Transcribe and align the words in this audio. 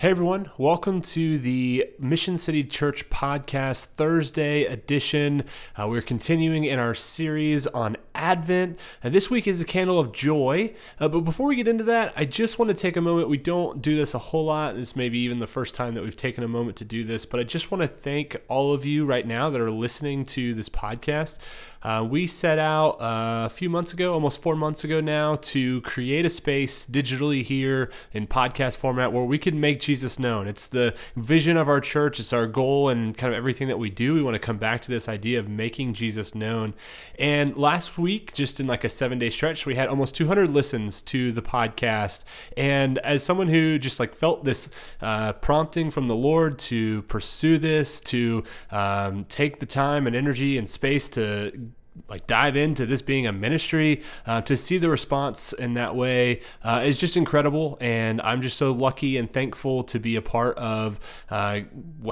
Hey 0.00 0.12
everyone, 0.12 0.50
welcome 0.56 1.02
to 1.02 1.38
the 1.38 1.90
Mission 1.98 2.38
City 2.38 2.64
Church 2.64 3.10
Podcast 3.10 3.84
Thursday 3.84 4.64
edition. 4.64 5.44
Uh, 5.76 5.88
we're 5.88 6.00
continuing 6.00 6.64
in 6.64 6.78
our 6.78 6.94
series 6.94 7.66
on 7.66 7.98
Advent. 8.14 8.78
Uh, 9.02 9.08
this 9.08 9.30
week 9.30 9.46
is 9.46 9.58
the 9.58 9.64
candle 9.64 9.98
of 9.98 10.12
joy. 10.12 10.74
Uh, 10.98 11.08
but 11.08 11.20
before 11.20 11.46
we 11.46 11.56
get 11.56 11.68
into 11.68 11.84
that, 11.84 12.12
I 12.16 12.24
just 12.24 12.58
want 12.58 12.68
to 12.68 12.74
take 12.74 12.96
a 12.96 13.00
moment. 13.00 13.28
We 13.28 13.38
don't 13.38 13.80
do 13.80 13.96
this 13.96 14.14
a 14.14 14.18
whole 14.18 14.46
lot. 14.46 14.76
This 14.76 14.96
may 14.96 15.08
be 15.08 15.18
even 15.20 15.38
the 15.38 15.46
first 15.46 15.74
time 15.74 15.94
that 15.94 16.02
we've 16.02 16.16
taken 16.16 16.44
a 16.44 16.48
moment 16.48 16.76
to 16.78 16.84
do 16.84 17.04
this, 17.04 17.26
but 17.26 17.40
I 17.40 17.44
just 17.44 17.70
want 17.70 17.82
to 17.82 17.88
thank 17.88 18.36
all 18.48 18.72
of 18.72 18.84
you 18.84 19.04
right 19.04 19.26
now 19.26 19.50
that 19.50 19.60
are 19.60 19.70
listening 19.70 20.24
to 20.26 20.54
this 20.54 20.68
podcast. 20.68 21.38
Uh, 21.82 22.06
we 22.08 22.26
set 22.26 22.58
out 22.58 23.00
uh, 23.00 23.46
a 23.46 23.48
few 23.48 23.70
months 23.70 23.92
ago, 23.92 24.12
almost 24.12 24.42
four 24.42 24.54
months 24.54 24.84
ago 24.84 25.00
now, 25.00 25.36
to 25.36 25.80
create 25.80 26.26
a 26.26 26.30
space 26.30 26.86
digitally 26.86 27.42
here 27.42 27.90
in 28.12 28.26
podcast 28.26 28.76
format 28.76 29.12
where 29.12 29.24
we 29.24 29.38
can 29.38 29.58
make 29.58 29.80
Jesus 29.80 30.18
known. 30.18 30.46
It's 30.46 30.66
the 30.66 30.94
vision 31.16 31.56
of 31.56 31.68
our 31.68 31.80
church, 31.80 32.20
it's 32.20 32.34
our 32.34 32.46
goal, 32.46 32.90
and 32.90 33.16
kind 33.16 33.32
of 33.32 33.38
everything 33.38 33.68
that 33.68 33.78
we 33.78 33.88
do. 33.88 34.14
We 34.14 34.22
want 34.22 34.34
to 34.34 34.38
come 34.38 34.58
back 34.58 34.82
to 34.82 34.90
this 34.90 35.08
idea 35.08 35.38
of 35.38 35.48
making 35.48 35.94
Jesus 35.94 36.34
known. 36.34 36.74
And 37.18 37.56
last 37.56 37.88
week, 38.00 38.32
just 38.32 38.60
in 38.60 38.66
like 38.66 38.84
a 38.84 38.88
seven 38.88 39.18
day 39.18 39.30
stretch, 39.30 39.66
we 39.66 39.74
had 39.74 39.88
almost 39.88 40.14
200 40.14 40.50
listens 40.50 41.02
to 41.02 41.32
the 41.32 41.42
podcast. 41.42 42.24
And 42.56 42.98
as 42.98 43.22
someone 43.22 43.48
who 43.48 43.78
just 43.78 44.00
like 44.00 44.14
felt 44.14 44.44
this 44.44 44.68
uh, 45.00 45.34
prompting 45.34 45.90
from 45.90 46.08
the 46.08 46.16
Lord 46.16 46.58
to 46.60 47.02
pursue 47.02 47.58
this, 47.58 48.00
to 48.00 48.44
um, 48.70 49.24
take 49.24 49.60
the 49.60 49.66
time 49.66 50.06
and 50.06 50.16
energy 50.16 50.58
and 50.58 50.68
space 50.68 51.08
to 51.10 51.70
like 52.08 52.26
dive 52.26 52.56
into 52.56 52.86
this 52.86 53.02
being 53.02 53.26
a 53.26 53.32
ministry 53.32 54.02
uh, 54.26 54.40
to 54.42 54.56
see 54.56 54.78
the 54.78 54.88
response 54.88 55.52
in 55.52 55.74
that 55.74 55.94
way 55.94 56.40
uh, 56.64 56.82
is 56.84 56.98
just 56.98 57.16
incredible. 57.16 57.76
And 57.80 58.20
i'm 58.22 58.42
just 58.42 58.56
so 58.56 58.72
lucky 58.72 59.16
and 59.16 59.30
thankful 59.30 59.84
to 59.84 59.98
be 59.98 60.16
a 60.16 60.22
part 60.22 60.56
of 60.58 60.98
uh, 61.30 61.60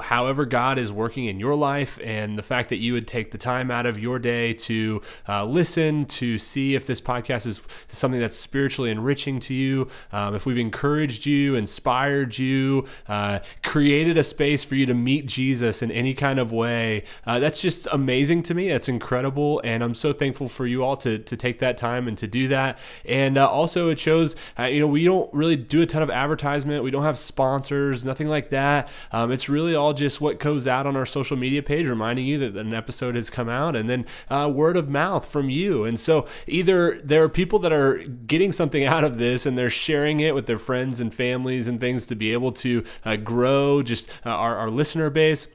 however 0.03 0.45
god 0.45 0.77
is 0.77 0.91
working 0.91 1.25
in 1.25 1.39
your 1.39 1.55
life 1.55 1.99
and 2.03 2.37
the 2.37 2.43
fact 2.43 2.69
that 2.69 2.77
you 2.77 2.93
would 2.93 3.07
take 3.07 3.31
the 3.31 3.37
time 3.37 3.71
out 3.71 3.85
of 3.85 3.99
your 3.99 4.19
day 4.19 4.53
to 4.53 5.01
uh, 5.27 5.45
listen 5.45 6.05
to 6.05 6.37
see 6.37 6.75
if 6.75 6.85
this 6.85 7.01
podcast 7.01 7.45
is 7.45 7.61
something 7.87 8.19
that's 8.19 8.35
spiritually 8.35 8.91
enriching 8.91 9.39
to 9.39 9.53
you 9.53 9.87
um, 10.11 10.35
if 10.35 10.45
we've 10.45 10.57
encouraged 10.57 11.25
you 11.25 11.55
inspired 11.55 12.37
you 12.37 12.85
uh, 13.07 13.39
created 13.63 14.17
a 14.17 14.23
space 14.23 14.63
for 14.63 14.75
you 14.75 14.85
to 14.85 14.93
meet 14.93 15.25
jesus 15.25 15.81
in 15.81 15.91
any 15.91 16.13
kind 16.13 16.39
of 16.39 16.51
way. 16.51 17.03
Uh, 17.25 17.39
that's 17.39 17.61
just 17.61 17.87
amazing 17.91 18.43
to 18.43 18.53
me. 18.53 18.69
That's 18.69 18.89
incredible 18.89 19.61
and 19.69 19.83
I'm 19.83 19.93
so 19.93 20.11
thankful 20.13 20.49
for 20.49 20.65
you 20.65 20.83
all 20.83 20.97
to, 20.97 21.19
to 21.19 21.37
take 21.37 21.59
that 21.59 21.77
time 21.77 22.07
and 22.07 22.17
to 22.17 22.27
do 22.27 22.47
that. 22.47 22.79
And 23.05 23.37
uh, 23.37 23.47
also, 23.47 23.89
it 23.89 23.99
shows, 23.99 24.35
uh, 24.57 24.63
you 24.63 24.79
know, 24.79 24.87
we 24.87 25.03
don't 25.03 25.31
really 25.31 25.55
do 25.55 25.83
a 25.83 25.85
ton 25.85 26.01
of 26.01 26.09
advertisement. 26.09 26.83
We 26.83 26.89
don't 26.89 27.03
have 27.03 27.19
sponsors, 27.19 28.03
nothing 28.03 28.27
like 28.27 28.49
that. 28.49 28.89
Um, 29.11 29.31
it's 29.31 29.47
really 29.47 29.75
all 29.75 29.93
just 29.93 30.21
what 30.21 30.39
goes 30.39 30.65
out 30.65 30.87
on 30.87 30.95
our 30.95 31.05
social 31.05 31.37
media 31.37 31.61
page, 31.61 31.87
reminding 31.87 32.25
you 32.25 32.39
that 32.39 32.57
an 32.57 32.73
episode 32.73 33.15
has 33.15 33.29
come 33.29 33.47
out, 33.47 33.75
and 33.75 33.87
then 33.87 34.07
uh, 34.31 34.49
word 34.51 34.75
of 34.75 34.89
mouth 34.89 35.23
from 35.23 35.51
you. 35.51 35.83
And 35.83 35.99
so, 35.99 36.25
either 36.47 36.99
there 37.03 37.23
are 37.23 37.29
people 37.29 37.59
that 37.59 37.71
are 37.71 37.99
getting 38.25 38.51
something 38.51 38.85
out 38.85 39.03
of 39.03 39.19
this 39.19 39.45
and 39.45 39.55
they're 39.55 39.69
sharing 39.69 40.19
it 40.19 40.33
with 40.33 40.47
their 40.47 40.57
friends 40.57 40.99
and 40.99 41.13
families 41.13 41.67
and 41.67 41.79
things 41.79 42.07
to 42.07 42.15
be 42.15 42.33
able 42.33 42.51
to 42.53 42.83
uh, 43.05 43.17
grow 43.17 43.83
just 43.83 44.09
uh, 44.25 44.29
our, 44.29 44.57
our 44.57 44.71
listener 44.71 45.11
base 45.11 45.47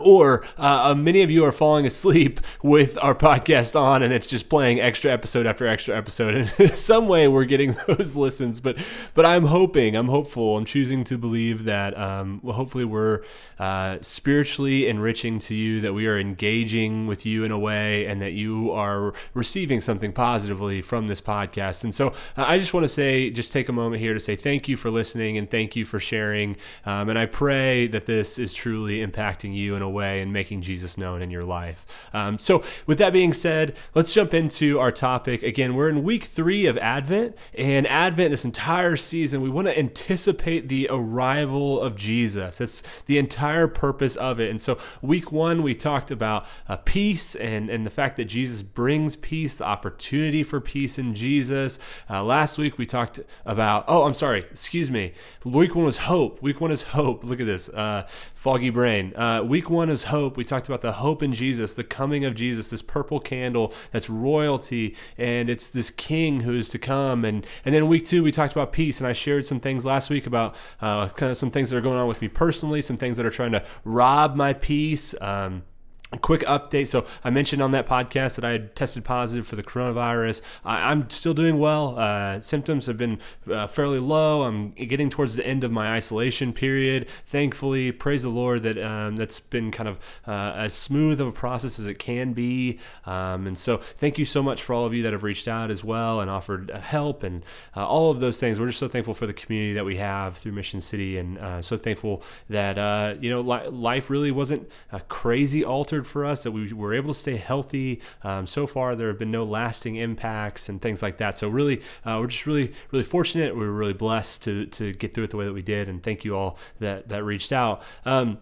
or 0.00 0.42
uh, 0.58 0.90
uh, 0.90 0.94
many 0.94 1.22
of 1.22 1.30
you 1.30 1.44
are 1.44 1.52
falling 1.52 1.84
asleep 1.86 2.40
with 2.62 2.98
our 3.02 3.14
podcast 3.14 3.78
on 3.78 4.02
and 4.02 4.12
it's 4.12 4.26
just 4.26 4.48
playing 4.48 4.80
extra 4.80 5.10
episode 5.10 5.46
after 5.46 5.66
extra 5.66 5.96
episode. 5.96 6.34
And 6.34 6.52
in 6.58 6.76
some 6.76 7.08
way 7.08 7.28
we're 7.28 7.44
getting 7.44 7.76
those 7.86 8.16
listens 8.16 8.60
but 8.60 8.76
but 9.14 9.26
i'm 9.26 9.46
hoping 9.46 9.96
i'm 9.96 10.08
hopeful 10.08 10.56
i'm 10.56 10.64
choosing 10.64 11.04
to 11.04 11.18
believe 11.18 11.64
that 11.64 11.96
um, 11.98 12.40
hopefully 12.40 12.84
we're 12.84 13.22
uh, 13.58 13.98
spiritually 14.00 14.88
enriching 14.88 15.38
to 15.38 15.54
you 15.54 15.80
that 15.80 15.92
we 15.92 16.06
are 16.06 16.18
engaging 16.18 17.06
with 17.06 17.26
you 17.26 17.44
in 17.44 17.50
a 17.50 17.58
way 17.58 18.06
and 18.06 18.20
that 18.22 18.32
you 18.32 18.70
are 18.70 19.12
receiving 19.34 19.80
something 19.80 20.12
positively 20.12 20.82
from 20.82 21.08
this 21.08 21.20
podcast. 21.20 21.84
And 21.84 21.94
so 21.94 22.08
uh, 22.36 22.44
i 22.46 22.58
just 22.58 22.74
want 22.74 22.84
to 22.84 22.88
say 22.88 23.30
just 23.30 23.52
take 23.52 23.68
a 23.68 23.72
moment 23.72 24.00
here 24.00 24.14
to 24.14 24.20
say 24.20 24.36
thank 24.36 24.68
you 24.68 24.76
for 24.76 24.90
listening 24.90 25.36
and 25.36 25.50
thank 25.50 25.76
you 25.76 25.84
for 25.84 25.98
sharing 25.98 26.56
um, 26.86 27.08
and 27.08 27.18
i 27.18 27.26
pray 27.26 27.86
that 27.86 28.06
this 28.06 28.38
is 28.38 28.54
truly 28.54 28.98
impacting 28.98 29.54
you 29.54 29.76
in 29.82 29.88
a 29.88 29.90
way 29.90 30.22
and 30.22 30.32
making 30.32 30.62
Jesus 30.62 30.96
known 30.96 31.20
in 31.20 31.30
your 31.30 31.44
life. 31.44 31.84
Um, 32.12 32.38
so, 32.38 32.62
with 32.86 32.98
that 32.98 33.12
being 33.12 33.32
said, 33.32 33.76
let's 33.94 34.12
jump 34.12 34.32
into 34.32 34.78
our 34.78 34.92
topic. 34.92 35.42
Again, 35.42 35.74
we're 35.74 35.88
in 35.88 36.02
week 36.02 36.24
three 36.24 36.66
of 36.66 36.78
Advent, 36.78 37.36
and 37.54 37.86
Advent, 37.86 38.30
this 38.30 38.44
entire 38.44 38.96
season, 38.96 39.42
we 39.42 39.50
want 39.50 39.66
to 39.66 39.78
anticipate 39.78 40.68
the 40.68 40.86
arrival 40.90 41.80
of 41.80 41.96
Jesus. 41.96 42.58
That's 42.58 42.82
the 43.06 43.18
entire 43.18 43.66
purpose 43.66 44.16
of 44.16 44.38
it. 44.38 44.50
And 44.50 44.60
so, 44.60 44.78
week 45.00 45.32
one, 45.32 45.62
we 45.62 45.74
talked 45.74 46.10
about 46.10 46.46
uh, 46.68 46.76
peace 46.76 47.34
and, 47.34 47.68
and 47.68 47.84
the 47.84 47.90
fact 47.90 48.16
that 48.16 48.26
Jesus 48.26 48.62
brings 48.62 49.16
peace, 49.16 49.56
the 49.56 49.64
opportunity 49.64 50.44
for 50.44 50.60
peace 50.60 50.98
in 50.98 51.14
Jesus. 51.14 51.78
Uh, 52.08 52.22
last 52.22 52.58
week, 52.58 52.78
we 52.78 52.86
talked 52.86 53.20
about, 53.44 53.84
oh, 53.88 54.04
I'm 54.04 54.14
sorry, 54.14 54.40
excuse 54.50 54.90
me. 54.90 55.12
Week 55.44 55.74
one 55.74 55.84
was 55.84 55.98
hope. 55.98 56.40
Week 56.40 56.60
one 56.60 56.70
is 56.70 56.82
hope. 56.84 57.24
Look 57.24 57.40
at 57.40 57.46
this, 57.46 57.68
uh, 57.70 58.06
foggy 58.34 58.70
brain. 58.70 59.14
Uh, 59.16 59.42
week 59.42 59.70
one 59.72 59.90
is 59.90 60.04
hope. 60.04 60.36
We 60.36 60.44
talked 60.44 60.68
about 60.68 60.80
the 60.80 60.92
hope 60.92 61.22
in 61.22 61.32
Jesus, 61.32 61.72
the 61.74 61.84
coming 61.84 62.24
of 62.24 62.34
Jesus, 62.34 62.70
this 62.70 62.82
purple 62.82 63.20
candle 63.20 63.72
that's 63.90 64.08
royalty, 64.08 64.94
and 65.18 65.48
it's 65.50 65.68
this 65.68 65.90
king 65.90 66.40
who 66.40 66.54
is 66.54 66.68
to 66.70 66.78
come. 66.78 67.24
And 67.24 67.46
and 67.64 67.74
then 67.74 67.88
week 67.88 68.06
two, 68.06 68.22
we 68.22 68.30
talked 68.30 68.52
about 68.52 68.72
peace, 68.72 69.00
and 69.00 69.06
I 69.06 69.12
shared 69.12 69.46
some 69.46 69.60
things 69.60 69.84
last 69.84 70.10
week 70.10 70.26
about 70.26 70.54
uh, 70.80 71.08
kind 71.08 71.30
of 71.30 71.36
some 71.36 71.50
things 71.50 71.70
that 71.70 71.76
are 71.76 71.82
going 71.82 71.98
on 71.98 72.06
with 72.06 72.20
me 72.22 72.28
personally, 72.28 72.82
some 72.82 72.96
things 72.96 73.16
that 73.16 73.26
are 73.26 73.30
trying 73.30 73.52
to 73.52 73.64
rob 73.84 74.36
my 74.36 74.52
peace. 74.52 75.14
Um, 75.20 75.64
a 76.12 76.18
quick 76.18 76.42
update. 76.42 76.88
So 76.88 77.06
I 77.24 77.30
mentioned 77.30 77.62
on 77.62 77.70
that 77.72 77.86
podcast 77.86 78.36
that 78.36 78.44
I 78.44 78.52
had 78.52 78.76
tested 78.76 79.04
positive 79.04 79.46
for 79.46 79.56
the 79.56 79.62
coronavirus. 79.62 80.42
I, 80.64 80.92
am 80.92 81.08
still 81.08 81.32
doing 81.32 81.58
well. 81.58 81.98
Uh, 81.98 82.40
symptoms 82.40 82.86
have 82.86 82.98
been 82.98 83.18
uh, 83.50 83.66
fairly 83.66 83.98
low. 83.98 84.42
I'm 84.42 84.72
getting 84.72 85.08
towards 85.08 85.36
the 85.36 85.46
end 85.46 85.64
of 85.64 85.72
my 85.72 85.94
isolation 85.94 86.52
period. 86.52 87.08
Thankfully, 87.26 87.92
praise 87.92 88.22
the 88.22 88.28
Lord 88.28 88.62
that 88.64 88.78
um, 88.78 89.16
that's 89.16 89.40
been 89.40 89.70
kind 89.70 89.88
of 89.88 89.98
uh, 90.26 90.52
as 90.54 90.74
smooth 90.74 91.20
of 91.20 91.28
a 91.28 91.32
process 91.32 91.78
as 91.78 91.86
it 91.86 91.98
can 91.98 92.34
be. 92.34 92.78
Um, 93.06 93.46
and 93.46 93.56
so, 93.56 93.78
thank 93.78 94.18
you 94.18 94.24
so 94.24 94.42
much 94.42 94.62
for 94.62 94.74
all 94.74 94.84
of 94.84 94.92
you 94.92 95.02
that 95.04 95.12
have 95.12 95.22
reached 95.22 95.48
out 95.48 95.70
as 95.70 95.82
well 95.82 96.20
and 96.20 96.30
offered 96.30 96.70
uh, 96.70 96.80
help 96.80 97.22
and 97.22 97.42
uh, 97.74 97.86
all 97.86 98.10
of 98.10 98.20
those 98.20 98.38
things. 98.38 98.60
We're 98.60 98.66
just 98.66 98.78
so 98.78 98.88
thankful 98.88 99.14
for 99.14 99.26
the 99.26 99.32
community 99.32 99.72
that 99.74 99.84
we 99.84 99.96
have 99.96 100.36
through 100.36 100.52
Mission 100.52 100.80
City, 100.80 101.16
and 101.16 101.38
uh, 101.38 101.62
so 101.62 101.78
thankful 101.78 102.22
that 102.50 103.22
you 103.22 103.30
know 103.30 103.40
li- 103.40 103.68
life 103.68 104.10
really 104.10 104.30
wasn't 104.30 104.68
a 104.90 105.00
crazy 105.00 105.64
altered 105.64 106.01
for 106.06 106.24
us, 106.24 106.42
that 106.42 106.52
we 106.52 106.72
were 106.72 106.94
able 106.94 107.12
to 107.12 107.18
stay 107.18 107.36
healthy. 107.36 108.00
Um, 108.22 108.46
so 108.46 108.66
far, 108.66 108.94
there 108.96 109.08
have 109.08 109.18
been 109.18 109.30
no 109.30 109.44
lasting 109.44 109.96
impacts 109.96 110.68
and 110.68 110.80
things 110.80 111.02
like 111.02 111.18
that. 111.18 111.38
So 111.38 111.48
really, 111.48 111.80
uh, 112.04 112.18
we're 112.20 112.28
just 112.28 112.46
really, 112.46 112.72
really 112.90 113.04
fortunate. 113.04 113.56
We 113.56 113.64
are 113.64 113.72
really 113.72 113.92
blessed 113.92 114.42
to 114.44 114.66
to 114.66 114.92
get 114.92 115.14
through 115.14 115.24
it 115.24 115.30
the 115.30 115.36
way 115.36 115.44
that 115.44 115.54
we 115.54 115.62
did, 115.62 115.88
and 115.88 116.02
thank 116.02 116.24
you 116.24 116.36
all 116.36 116.58
that 116.80 117.08
that 117.08 117.24
reached 117.24 117.52
out. 117.52 117.82
Um, 118.04 118.38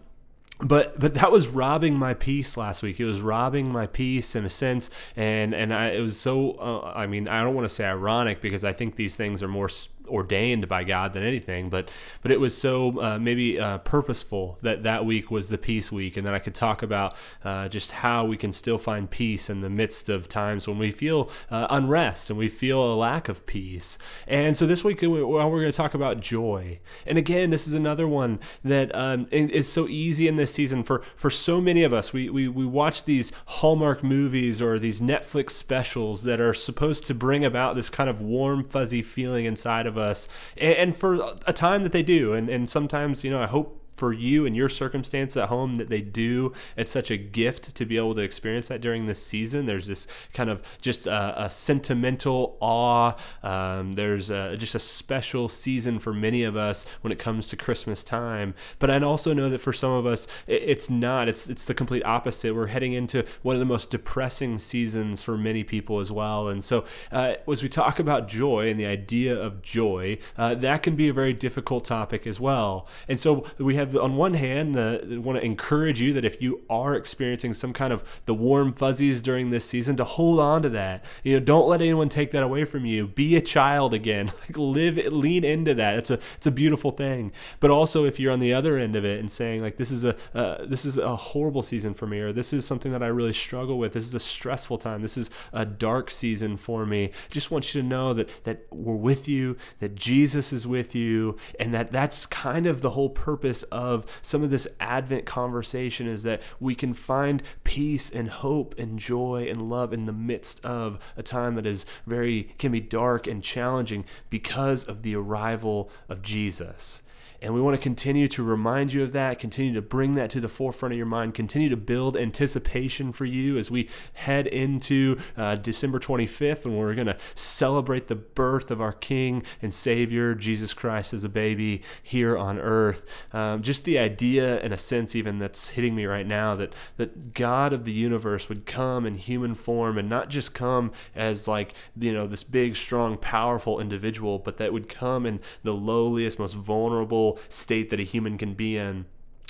but 0.63 0.99
but 0.99 1.15
that 1.15 1.31
was 1.31 1.47
robbing 1.47 1.97
my 1.97 2.13
peace 2.13 2.55
last 2.55 2.83
week. 2.83 2.99
It 2.99 3.05
was 3.05 3.21
robbing 3.21 3.71
my 3.71 3.87
peace 3.87 4.35
in 4.35 4.45
a 4.45 4.49
sense, 4.49 4.89
and 5.15 5.53
and 5.53 5.73
I, 5.73 5.89
it 5.89 6.01
was 6.01 6.19
so. 6.19 6.51
Uh, 6.51 6.93
I 6.95 7.07
mean, 7.07 7.27
I 7.27 7.43
don't 7.43 7.55
want 7.55 7.65
to 7.65 7.73
say 7.73 7.85
ironic 7.85 8.41
because 8.41 8.63
I 8.63 8.73
think 8.73 8.95
these 8.95 9.15
things 9.15 9.41
are 9.41 9.47
more 9.47 9.69
ordained 10.07 10.67
by 10.67 10.83
God 10.83 11.13
than 11.13 11.23
anything. 11.23 11.69
But 11.69 11.91
but 12.21 12.31
it 12.31 12.39
was 12.39 12.57
so 12.57 13.01
uh, 13.01 13.19
maybe 13.19 13.59
uh, 13.59 13.79
purposeful 13.79 14.57
that 14.61 14.83
that 14.83 15.05
week 15.05 15.31
was 15.31 15.47
the 15.47 15.57
peace 15.57 15.91
week, 15.91 16.17
and 16.17 16.25
that 16.27 16.33
I 16.33 16.39
could 16.39 16.55
talk 16.55 16.83
about 16.83 17.15
uh, 17.43 17.67
just 17.67 17.91
how 17.91 18.25
we 18.25 18.37
can 18.37 18.53
still 18.53 18.77
find 18.77 19.09
peace 19.09 19.49
in 19.49 19.61
the 19.61 19.69
midst 19.69 20.09
of 20.09 20.27
times 20.27 20.67
when 20.67 20.77
we 20.77 20.91
feel 20.91 21.29
uh, 21.49 21.67
unrest 21.69 22.29
and 22.29 22.37
we 22.37 22.49
feel 22.49 22.93
a 22.93 22.95
lack 22.95 23.29
of 23.29 23.45
peace. 23.45 23.97
And 24.27 24.55
so 24.55 24.65
this 24.65 24.83
week 24.83 25.01
we're 25.01 25.21
going 25.21 25.63
to 25.63 25.71
talk 25.71 25.93
about 25.93 26.19
joy. 26.19 26.79
And 27.05 27.17
again, 27.17 27.49
this 27.49 27.67
is 27.67 27.73
another 27.73 28.07
one 28.07 28.39
that 28.63 28.93
um, 28.95 29.27
is 29.31 29.71
so 29.71 29.87
easy 29.87 30.27
in 30.27 30.35
this 30.35 30.53
season 30.53 30.83
for 30.83 31.01
for 31.15 31.29
so 31.29 31.61
many 31.61 31.83
of 31.83 31.93
us. 31.93 32.13
We 32.13 32.29
we 32.29 32.47
we 32.47 32.65
watch 32.65 33.05
these 33.05 33.31
Hallmark 33.45 34.03
movies 34.03 34.61
or 34.61 34.79
these 34.79 34.99
Netflix 34.99 35.51
specials 35.51 36.23
that 36.23 36.39
are 36.39 36.53
supposed 36.53 37.05
to 37.07 37.13
bring 37.13 37.45
about 37.45 37.75
this 37.75 37.89
kind 37.89 38.09
of 38.09 38.21
warm 38.21 38.63
fuzzy 38.63 39.01
feeling 39.01 39.45
inside 39.45 39.85
of 39.87 39.90
us, 39.97 40.27
and, 40.57 40.75
and 40.75 40.95
for 40.95 41.35
a 41.45 41.53
time 41.53 41.83
that 41.83 41.91
they 41.91 42.03
do, 42.03 42.33
and 42.33 42.49
and 42.49 42.69
sometimes 42.69 43.23
you 43.23 43.31
know 43.31 43.41
I 43.41 43.47
hope 43.47 43.80
for 43.91 44.13
you 44.13 44.45
and 44.45 44.55
your 44.55 44.69
circumstance 44.69 45.37
at 45.37 45.49
home 45.49 45.75
that 45.75 45.89
they 45.89 46.01
do. 46.01 46.53
It's 46.75 46.91
such 46.91 47.11
a 47.11 47.17
gift 47.17 47.75
to 47.75 47.85
be 47.85 47.97
able 47.97 48.15
to 48.15 48.21
experience 48.21 48.67
that 48.69 48.81
during 48.81 49.05
this 49.05 49.23
season. 49.23 49.65
There's 49.65 49.87
this 49.87 50.07
kind 50.33 50.49
of 50.49 50.61
just 50.81 51.07
a, 51.07 51.45
a 51.45 51.49
sentimental 51.49 52.57
awe. 52.59 53.13
Um, 53.43 53.93
there's 53.93 54.31
a, 54.31 54.55
just 54.57 54.75
a 54.75 54.79
special 54.79 55.47
season 55.47 55.99
for 55.99 56.13
many 56.13 56.43
of 56.43 56.55
us 56.55 56.85
when 57.01 57.11
it 57.11 57.19
comes 57.19 57.47
to 57.49 57.55
Christmas 57.55 58.03
time. 58.03 58.53
But 58.79 58.89
I 58.89 58.99
also 58.99 59.33
know 59.33 59.49
that 59.49 59.59
for 59.59 59.73
some 59.73 59.91
of 59.91 60.05
us, 60.05 60.27
it, 60.47 60.63
it's 60.63 60.89
not. 60.89 61.27
It's 61.27 61.49
it's 61.49 61.65
the 61.65 61.73
complete 61.73 62.03
opposite. 62.05 62.55
We're 62.55 62.67
heading 62.67 62.93
into 62.93 63.25
one 63.41 63.55
of 63.55 63.59
the 63.59 63.65
most 63.65 63.91
depressing 63.91 64.57
seasons 64.57 65.21
for 65.21 65.37
many 65.37 65.63
people 65.63 65.99
as 65.99 66.11
well. 66.11 66.47
And 66.47 66.63
so, 66.63 66.85
uh, 67.11 67.35
as 67.49 67.63
we 67.63 67.69
talk 67.69 67.99
about 67.99 68.27
joy 68.27 68.69
and 68.69 68.79
the 68.79 68.85
idea 68.85 69.35
of 69.35 69.61
joy, 69.61 70.17
uh, 70.37 70.55
that 70.55 70.83
can 70.83 70.95
be 70.95 71.09
a 71.09 71.13
very 71.13 71.33
difficult 71.33 71.85
topic 71.85 72.25
as 72.25 72.39
well. 72.39 72.87
And 73.07 73.19
so 73.19 73.45
we 73.57 73.75
have 73.75 73.80
on 73.81 74.15
one 74.15 74.33
hand, 74.33 74.77
uh, 74.77 74.99
want 75.21 75.39
to 75.39 75.45
encourage 75.45 76.01
you 76.01 76.13
that 76.13 76.25
if 76.25 76.41
you 76.41 76.63
are 76.69 76.95
experiencing 76.95 77.53
some 77.53 77.73
kind 77.73 77.93
of 77.93 78.21
the 78.25 78.33
warm 78.33 78.73
fuzzies 78.73 79.21
during 79.21 79.49
this 79.49 79.65
season, 79.65 79.95
to 79.97 80.03
hold 80.03 80.39
on 80.39 80.61
to 80.63 80.69
that. 80.69 81.03
You 81.23 81.33
know, 81.33 81.39
don't 81.39 81.67
let 81.67 81.81
anyone 81.81 82.09
take 82.09 82.31
that 82.31 82.43
away 82.43 82.65
from 82.65 82.85
you. 82.85 83.07
Be 83.07 83.35
a 83.35 83.41
child 83.41 83.93
again. 83.93 84.29
Like 84.41 84.57
live, 84.57 84.97
lean 85.13 85.43
into 85.43 85.75
that. 85.75 85.99
It's 85.99 86.09
a 86.09 86.19
it's 86.37 86.47
a 86.47 86.51
beautiful 86.51 86.89
thing. 86.89 87.31
But 87.59 87.69
also, 87.69 88.05
if 88.05 88.19
you're 88.19 88.31
on 88.31 88.39
the 88.39 88.53
other 88.53 88.75
end 88.75 88.95
of 88.95 89.05
it 89.05 89.19
and 89.19 89.29
saying 89.29 89.61
like 89.61 89.77
this 89.77 89.91
is 89.91 90.03
a 90.03 90.15
uh, 90.33 90.65
this 90.65 90.83
is 90.83 90.97
a 90.97 91.15
horrible 91.15 91.61
season 91.61 91.93
for 91.93 92.07
me, 92.07 92.19
or 92.19 92.33
this 92.33 92.53
is 92.53 92.65
something 92.65 92.91
that 92.91 93.03
I 93.03 93.07
really 93.07 93.33
struggle 93.33 93.77
with. 93.77 93.93
This 93.93 94.05
is 94.05 94.15
a 94.15 94.19
stressful 94.19 94.79
time. 94.79 95.03
This 95.03 95.15
is 95.17 95.29
a 95.53 95.63
dark 95.63 96.09
season 96.09 96.57
for 96.57 96.85
me. 96.85 97.11
Just 97.29 97.51
want 97.51 97.73
you 97.73 97.81
to 97.81 97.87
know 97.87 98.13
that 98.13 98.43
that 98.45 98.65
we're 98.71 98.95
with 98.95 99.27
you, 99.27 99.57
that 99.79 99.95
Jesus 99.95 100.51
is 100.51 100.65
with 100.65 100.95
you, 100.95 101.37
and 101.59 101.73
that 101.73 101.91
that's 101.91 102.25
kind 102.25 102.65
of 102.65 102.81
the 102.81 102.91
whole 102.91 103.09
purpose 103.09 103.63
of 103.71 104.05
some 104.21 104.43
of 104.43 104.49
this 104.49 104.67
Advent 104.79 105.25
conversation 105.25 106.07
is 106.07 106.23
that 106.23 106.41
we 106.59 106.75
can 106.75 106.93
find 106.93 107.41
peace 107.63 108.09
and 108.09 108.29
hope 108.29 108.75
and 108.77 108.99
joy 108.99 109.47
and 109.49 109.69
love 109.69 109.93
in 109.93 110.05
the 110.05 110.13
midst 110.13 110.63
of 110.65 110.99
a 111.17 111.23
time 111.23 111.55
that 111.55 111.65
is 111.65 111.85
very 112.05 112.43
can 112.57 112.71
be 112.71 112.79
dark 112.79 113.27
and 113.27 113.43
challenging 113.43 114.05
because 114.29 114.83
of 114.83 115.03
the 115.03 115.15
arrival 115.15 115.89
of 116.09 116.21
Jesus. 116.21 117.01
And 117.41 117.55
we 117.55 117.61
want 117.61 117.75
to 117.75 117.81
continue 117.81 118.27
to 118.27 118.43
remind 118.43 118.93
you 118.93 119.01
of 119.01 119.13
that, 119.13 119.39
continue 119.39 119.73
to 119.73 119.81
bring 119.81 120.13
that 120.13 120.29
to 120.31 120.39
the 120.39 120.47
forefront 120.47 120.93
of 120.93 120.97
your 120.97 121.07
mind, 121.07 121.33
continue 121.33 121.69
to 121.69 121.77
build 121.77 122.15
anticipation 122.15 123.11
for 123.11 123.25
you 123.25 123.57
as 123.57 123.71
we 123.71 123.89
head 124.13 124.45
into 124.45 125.17
uh, 125.35 125.55
December 125.55 125.99
25th 125.99 126.65
when 126.65 126.77
we're 126.77 126.93
going 126.93 127.07
to 127.07 127.17
celebrate 127.33 128.07
the 128.09 128.15
birth 128.15 128.69
of 128.69 128.79
our 128.79 128.93
King 128.93 129.41
and 129.59 129.73
Savior, 129.73 130.35
Jesus 130.35 130.75
Christ, 130.75 131.15
as 131.15 131.23
a 131.23 131.29
baby 131.29 131.81
here 132.03 132.37
on 132.37 132.59
earth. 132.59 133.25
Um, 133.33 133.63
just 133.63 133.85
the 133.85 133.97
idea, 133.97 134.59
in 134.61 134.71
a 134.71 134.77
sense, 134.77 135.15
even 135.15 135.39
that's 135.39 135.71
hitting 135.71 135.95
me 135.95 136.05
right 136.05 136.27
now, 136.27 136.55
that, 136.55 136.73
that 136.97 137.33
God 137.33 137.73
of 137.73 137.85
the 137.85 137.91
universe 137.91 138.49
would 138.49 138.67
come 138.67 139.07
in 139.07 139.15
human 139.15 139.55
form 139.55 139.97
and 139.97 140.07
not 140.07 140.29
just 140.29 140.53
come 140.53 140.91
as 141.15 141.47
like, 141.47 141.73
you 141.97 142.13
know, 142.13 142.27
this 142.27 142.43
big, 142.43 142.75
strong, 142.75 143.17
powerful 143.17 143.79
individual, 143.79 144.37
but 144.37 144.57
that 144.57 144.71
would 144.71 144.87
come 144.87 145.25
in 145.25 145.39
the 145.63 145.73
lowliest, 145.73 146.37
most 146.37 146.53
vulnerable, 146.53 147.30
state 147.49 147.89
that 147.89 147.99
a 147.99 148.03
human 148.03 148.37
can 148.37 148.53
be 148.53 148.77
in 148.77 149.05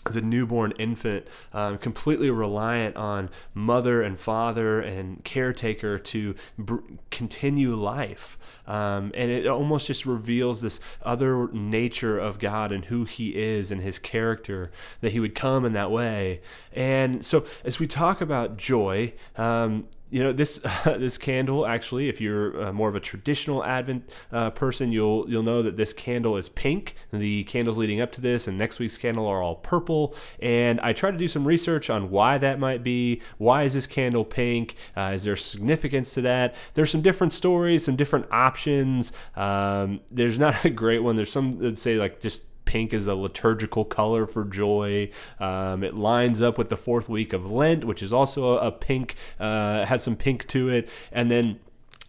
as 0.07 0.15
a 0.15 0.21
newborn 0.21 0.73
infant, 0.79 1.27
um, 1.53 1.77
completely 1.77 2.31
reliant 2.31 2.95
on 2.95 3.29
mother 3.53 4.01
and 4.01 4.19
father 4.19 4.81
and 4.81 5.23
caretaker 5.23 5.99
to 5.99 6.33
br- 6.57 6.79
continue 7.11 7.75
life. 7.75 8.37
Um, 8.65 9.11
and 9.13 9.29
it 9.29 9.45
almost 9.45 9.85
just 9.85 10.07
reveals 10.07 10.61
this 10.61 10.79
other 11.03 11.49
nature 11.49 12.17
of 12.17 12.39
God 12.39 12.71
and 12.71 12.85
who 12.85 13.05
He 13.05 13.35
is 13.35 13.69
and 13.69 13.81
His 13.81 13.99
character, 13.99 14.71
that 15.01 15.11
He 15.11 15.19
would 15.19 15.35
come 15.35 15.65
in 15.65 15.73
that 15.73 15.91
way. 15.91 16.41
And 16.73 17.23
so, 17.23 17.45
as 17.63 17.79
we 17.79 17.85
talk 17.85 18.21
about 18.21 18.57
joy, 18.57 19.13
um, 19.37 19.87
you 20.11 20.23
know 20.23 20.31
this 20.31 20.63
uh, 20.63 20.97
this 20.99 21.17
candle 21.17 21.65
actually 21.65 22.09
if 22.09 22.21
you're 22.21 22.65
uh, 22.65 22.73
more 22.73 22.89
of 22.89 22.95
a 22.95 22.99
traditional 22.99 23.63
advent 23.63 24.09
uh, 24.31 24.49
person 24.51 24.91
you'll 24.91 25.29
you'll 25.29 25.43
know 25.43 25.61
that 25.61 25.77
this 25.77 25.93
candle 25.93 26.37
is 26.37 26.49
pink. 26.49 26.95
The 27.11 27.43
candles 27.45 27.77
leading 27.77 28.01
up 28.01 28.11
to 28.13 28.21
this 28.21 28.47
and 28.47 28.57
next 28.57 28.79
week's 28.79 28.97
candle 28.97 29.25
are 29.25 29.41
all 29.41 29.55
purple. 29.55 30.15
And 30.41 30.79
i 30.81 30.93
tried 30.93 31.11
to 31.11 31.17
do 31.17 31.27
some 31.27 31.45
research 31.45 31.89
on 31.89 32.09
why 32.09 32.37
that 32.37 32.59
might 32.59 32.83
be. 32.83 33.21
Why 33.37 33.63
is 33.63 33.73
this 33.73 33.87
candle 33.87 34.25
pink? 34.25 34.75
Uh, 34.95 35.11
is 35.13 35.23
there 35.23 35.35
significance 35.35 36.13
to 36.15 36.21
that? 36.21 36.55
There's 36.73 36.91
some 36.91 37.01
different 37.01 37.33
stories 37.33 37.85
some 37.85 37.95
different 37.95 38.27
options. 38.31 39.11
Um, 39.35 40.01
there's 40.11 40.37
not 40.37 40.65
a 40.65 40.69
great 40.69 40.99
one. 40.99 41.15
There's 41.15 41.31
some 41.31 41.57
that 41.59 41.77
say 41.77 41.95
like 41.95 42.19
just 42.19 42.43
pink 42.71 42.93
is 42.93 43.05
a 43.05 43.15
liturgical 43.15 43.83
color 43.83 44.25
for 44.25 44.45
joy. 44.45 45.09
Um, 45.41 45.83
it 45.83 45.93
lines 45.93 46.41
up 46.41 46.57
with 46.57 46.69
the 46.69 46.77
fourth 46.77 47.09
week 47.09 47.33
of 47.33 47.51
Lent, 47.51 47.83
which 47.83 48.01
is 48.01 48.13
also 48.13 48.57
a, 48.57 48.71
pink, 48.71 49.15
uh, 49.41 49.85
has 49.85 50.01
some 50.03 50.15
pink 50.15 50.47
to 50.47 50.69
it. 50.69 50.87
And 51.11 51.29
then 51.29 51.59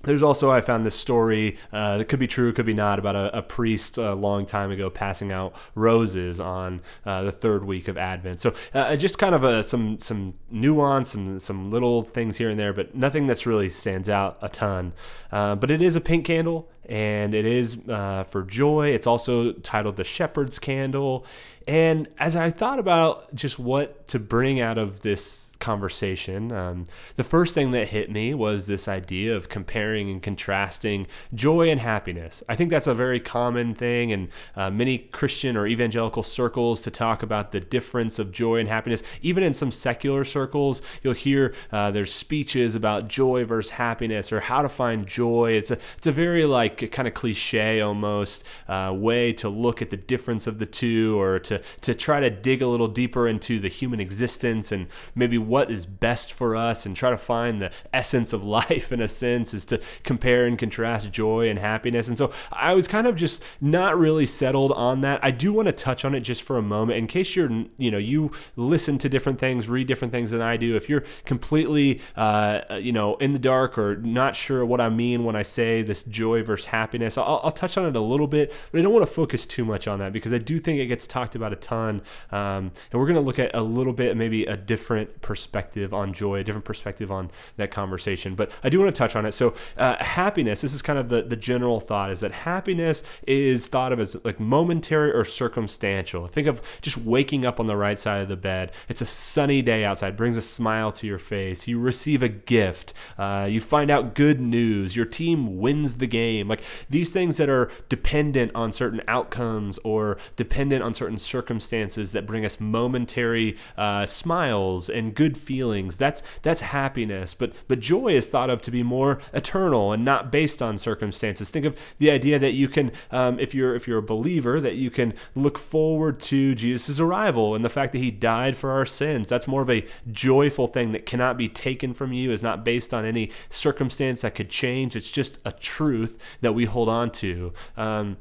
there's 0.05 0.23
also 0.23 0.53
I 0.53 0.61
found 0.61 0.87
this 0.87 0.95
story 0.95 1.59
uh, 1.73 1.99
that 1.99 2.05
could 2.05 2.21
be 2.21 2.29
true, 2.29 2.53
could 2.53 2.67
be 2.67 2.75
not, 2.75 3.01
about 3.01 3.17
a, 3.17 3.39
a, 3.39 3.43
priest 3.43 3.99
a 3.99 4.15
long 4.15 4.47
time 4.47 4.71
ago 4.71 4.89
passing 4.89 5.33
out 5.33 5.55
roses 5.75 6.41
on 6.41 6.81
uh, 7.05 7.25
the 7.25 7.33
third 7.33 7.65
week 7.65 7.89
of 7.89 7.99
Advent. 7.99 8.41
So 8.41 8.55
uh, 8.73 8.95
just 8.95 9.19
kind 9.19 9.35
of 9.35 9.43
a, 9.43 9.65
some 9.65 9.99
some 9.99 10.35
nuance, 10.49 11.11
some 11.11 11.41
some 11.41 11.71
little 11.71 12.03
things 12.03 12.39
here 12.39 12.51
and 12.51 12.59
there, 12.59 12.73
but 12.73 12.95
nothing 12.95 13.27
that's 13.27 13.47
really 13.47 13.69
stands 13.69 14.09
out 14.09 14.39
a 14.43 14.49
ton. 14.49 14.93
Uh, 15.33 15.57
but 15.57 15.71
it 15.71 15.83
is 15.83 15.97
a 15.97 16.01
pink 16.01 16.25
candle, 16.25 16.69
and 16.89 17.35
it 17.35 17.47
is 17.47 17.79
uh, 17.89 18.25
for 18.25 18.43
joy. 18.43 18.89
It's 18.89 19.07
also 19.07 19.53
titled 19.53 19.97
the 19.97 20.05
Shepherd's 20.05 20.59
Candle. 20.59 21.25
And 21.69 22.09
as 22.19 22.37
I 22.37 22.51
thought 22.51 22.79
about 22.79 23.35
just 23.35 23.59
what 23.59 24.09
to 24.09 24.19
bring 24.19 24.61
out 24.61 24.79
of 24.79 25.03
this 25.03 25.53
conversation, 25.61 26.51
um, 26.51 26.85
the 27.15 27.23
first 27.23 27.55
thing 27.55 27.71
that 27.71 27.89
hit 27.89 28.11
me 28.11 28.35
was 28.35 28.67
this 28.67 28.89
idea 28.89 29.37
of 29.37 29.49
comparing 29.49 30.11
and 30.11 30.21
contrasting 30.21 31.07
joy 31.33 31.71
and 31.71 31.79
happiness. 31.79 32.43
I 32.49 32.57
think 32.57 32.71
that's 32.71 32.89
a 32.89 32.95
very 32.95 33.21
common 33.21 33.77
thing 33.77 34.11
in 34.11 34.29
uh, 34.57 34.71
many 34.71 34.99
Christian 34.99 35.57
or 35.57 35.69
evangelical 35.69 36.25
circles 36.25 36.83
to 36.83 36.91
talk 36.91 37.23
about 37.23 37.53
the 37.53 37.61
difference 37.61 38.19
of 38.19 38.33
joy 38.33 38.59
and 38.59 38.69
happiness. 38.69 39.05
Even 39.23 39.45
in 39.45 39.55
some 39.55 39.71
secular 39.71 40.25
circles, 40.25 40.83
you'll 41.03 41.15
hear 41.15 41.55
uh, 41.71 41.93
there's 41.93 42.13
speeches 42.13 42.75
about 42.75 43.07
joy 43.07 43.45
versus 43.45 43.71
happiness 43.71 44.33
or 44.33 44.41
how 44.41 44.63
to 44.63 44.69
find 44.69 45.07
joy. 45.07 45.53
It's 45.53 45.71
a 45.71 45.79
it's 45.97 46.09
a 46.09 46.13
very 46.13 46.45
like 46.45 46.72
kind 46.77 47.07
of 47.07 47.15
cliche 47.15 47.81
almost 47.81 48.45
uh, 48.69 48.93
way 48.95 49.33
to 49.35 49.49
look 49.49 49.81
at 49.81 49.91
the 49.91 49.97
difference 49.97 50.47
of 50.47 50.59
the 50.59 50.67
two 50.67 51.21
or 51.21 51.39
to 51.39 51.53
to 51.59 51.93
to 51.93 51.99
try 51.99 52.21
to 52.21 52.31
dig 52.31 52.63
a 52.63 52.67
little 52.67 52.89
deeper 52.89 53.29
into 53.29 53.59
the 53.59 53.69
human 53.69 54.01
existence 54.01 54.73
and 54.73 54.87
maybe 55.15 55.39
what 55.39 55.71
is 55.71 55.87
best 55.87 56.33
for 56.33 56.57
us 56.57 56.87
and 56.87 56.97
try 56.97 57.11
to 57.11 57.19
find 57.19 57.61
the 57.61 57.71
essence 57.93 58.33
of 58.33 58.45
life 58.53 58.93
in 58.93 59.01
a 59.01 59.09
sense 59.09 59.55
is 59.55 59.65
to 59.65 59.81
compare 60.03 60.47
and 60.47 60.59
contrast 60.59 61.13
joy 61.13 61.49
and 61.49 61.59
happiness. 61.59 62.09
And 62.09 62.17
so 62.17 62.33
I 62.51 62.75
was 62.75 62.89
kind 62.89 63.07
of 63.07 63.17
just 63.17 63.45
not 63.61 63.99
really 63.99 64.27
settled 64.27 64.73
on 64.73 65.03
that. 65.03 65.21
I 65.23 65.31
do 65.31 65.53
want 65.53 65.67
to 65.67 65.73
touch 65.73 66.05
on 66.05 66.15
it 66.15 66.21
just 66.21 66.43
for 66.43 66.57
a 66.57 66.63
moment 66.63 66.99
in 66.99 67.07
case 67.07 67.37
you're 67.37 67.51
you 67.77 67.91
know 67.91 67.99
you 67.99 68.31
listen 68.57 68.99
to 68.99 69.09
different 69.09 69.39
things, 69.39 69.69
read 69.69 69.87
different 69.87 70.13
things 70.13 70.31
than 70.31 70.41
I 70.41 70.57
do. 70.57 70.77
If 70.77 70.89
you're 70.89 71.05
completely 71.25 72.01
uh, 72.17 72.61
you 72.81 72.93
know 72.93 73.17
in 73.17 73.33
the 73.33 73.39
dark 73.39 73.79
or 73.79 73.97
not 73.97 74.35
sure 74.35 74.65
what 74.65 74.81
I 74.81 74.89
mean 74.89 75.25
when 75.25 75.37
I 75.37 75.43
say 75.43 75.83
this 75.83 76.05
joy 76.05 76.43
versus 76.43 76.62
happiness, 76.67 77.19
I'll, 77.19 77.41
I'll 77.45 77.51
touch 77.51 77.77
on 77.77 77.87
it 77.87 77.97
a 77.97 78.01
little 78.01 78.27
bit, 78.27 78.53
but 78.71 78.79
I 78.79 78.83
don't 78.83 78.93
want 78.93 79.07
to 79.07 79.13
focus 79.13 79.47
too 79.47 79.65
much 79.65 79.89
on 79.89 79.99
that 80.01 80.13
because 80.13 80.33
I 80.33 80.39
do 80.39 80.59
think 80.59 80.81
it 80.81 80.87
gets 80.87 81.07
talked 81.07 81.35
about 81.35 81.53
a 81.53 81.57
ton. 81.57 82.03
Um, 82.31 82.73
and 82.91 83.01
we're 83.01 83.07
going 83.07 83.15
to 83.15 83.21
look 83.21 83.39
at 83.39 83.55
a 83.55 83.63
little 83.63 83.93
bit, 83.93 84.17
maybe 84.17 84.45
a 84.47 84.57
different 84.57 85.21
perspective 85.23 85.93
on 85.95 86.13
joy, 86.13 86.41
a 86.41 86.45
different 86.45 86.65
perspective 86.65 87.11
on 87.11 87.31
that 87.57 87.71
conversation. 87.71 88.35
But 88.35 88.51
I 88.63 88.69
do 88.69 88.81
want 88.81 88.95
to 88.95 88.99
touch 88.99 89.17
on 89.17 89.27
it. 89.27 89.33
So, 89.33 89.55
uh, 89.77 90.03
happiness, 90.03 90.61
this 90.61 90.75
is 90.75 90.83
kind 90.83 90.99
of 90.99 91.09
the, 91.09 91.23
the 91.23 91.37
general 91.37 91.81
thought 91.81 92.11
is 92.11 92.21
that 92.21 92.33
happiness 92.33 93.03
is 93.27 93.67
thought 93.67 93.93
of 93.93 94.01
as 94.01 94.17
like 94.25 94.41
momentary 94.41 95.13
or 95.13 95.25
circumstantial. 95.25 96.27
Think 96.27 96.47
of 96.47 96.63
just 96.81 96.99
waking 96.99 97.45
up 97.45 97.61
on 97.61 97.67
the 97.67 97.77
right 97.77 97.99
side 97.99 98.23
of 98.23 98.29
the 98.29 98.37
bed. 98.37 98.73
It's 98.89 99.01
a 99.01 99.07
sunny 99.07 99.63
day 99.63 99.85
outside, 99.85 100.17
brings 100.17 100.37
a 100.37 100.43
smile 100.43 100.93
to 100.93 101.07
your 101.07 101.19
face. 101.19 101.67
You 101.67 101.79
receive 101.79 102.23
a 102.23 102.29
gift. 102.29 102.93
Uh, 103.19 103.49
you 103.51 103.61
find 103.61 103.91
out 103.91 104.15
good 104.15 104.41
news. 104.41 104.97
Your 104.97 105.07
team 105.07 105.59
wins 105.59 105.97
the 105.97 106.07
game. 106.07 106.49
Like 106.53 106.65
these 106.91 107.13
things 107.13 107.39
that 107.39 107.49
are 107.49 107.71
dependent 107.89 108.53
on 108.55 108.73
certain 108.73 109.01
outcomes 109.09 109.79
or 109.85 110.19
dependent 110.37 110.83
on 110.83 110.93
certain 110.93 111.17
circumstances 111.17 112.13
that 112.13 112.27
bring 112.27 112.45
us 112.45 112.61
momentary 112.61 113.57
uh, 113.79 114.05
smiles 114.05 114.91
and 114.91 115.15
good 115.15 115.39
feelings. 115.39 115.97
That's 115.97 116.23
that's 116.43 116.61
happiness. 116.61 117.33
But 117.33 117.55
but 117.69 117.81
joy 117.81 118.09
is 118.09 118.29
thought 118.29 118.51
of 118.51 118.61
to 118.63 118.71
be 118.71 118.83
more 118.83 119.19
eternal 119.33 119.93
and 119.93 120.05
not 120.05 120.31
based 120.31 120.61
on 120.61 120.77
circumstances. 120.77 121.49
Think 121.49 121.65
of 121.65 121.95
the 121.99 122.11
idea 122.11 122.39
that 122.39 122.53
you 122.53 122.69
can, 122.69 122.93
um, 123.11 123.41
if 123.41 123.55
you're 123.55 123.75
if 123.75 123.89
you're 123.89 123.99
a 123.99 124.03
believer, 124.03 124.61
that 124.61 124.75
you 124.77 124.91
can 124.91 125.15
look 125.35 125.59
forward 125.59 126.21
to 126.21 126.55
Jesus' 126.55 127.01
arrival 127.01 127.55
and 127.55 127.65
the 127.65 127.71
fact 127.71 127.93
that 127.93 127.99
He 127.99 128.11
died 128.11 128.57
for 128.57 128.73
our 128.73 128.85
sins. 128.85 129.29
That's 129.29 129.49
more 129.49 129.63
of 129.63 129.71
a 129.71 129.87
joyful 130.11 130.67
thing 130.67 130.93
that 130.93 131.07
cannot 131.07 131.39
be 131.39 131.49
taken 131.49 131.95
from 131.95 132.13
you. 132.13 132.31
Is 132.31 132.43
not 132.43 132.65
based 132.65 132.93
on 132.93 133.05
any 133.05 133.31
circumstance 133.49 134.21
that 134.21 134.35
could 134.35 134.51
change. 134.51 134.95
It's 134.97 135.11
just 135.11 135.39
a 135.45 135.53
truth 135.53 136.23
that 136.43 136.53
we 136.53 136.67
hold 136.67 136.89
on 136.89 137.11
to. 137.11 137.53
Um, 137.77 138.19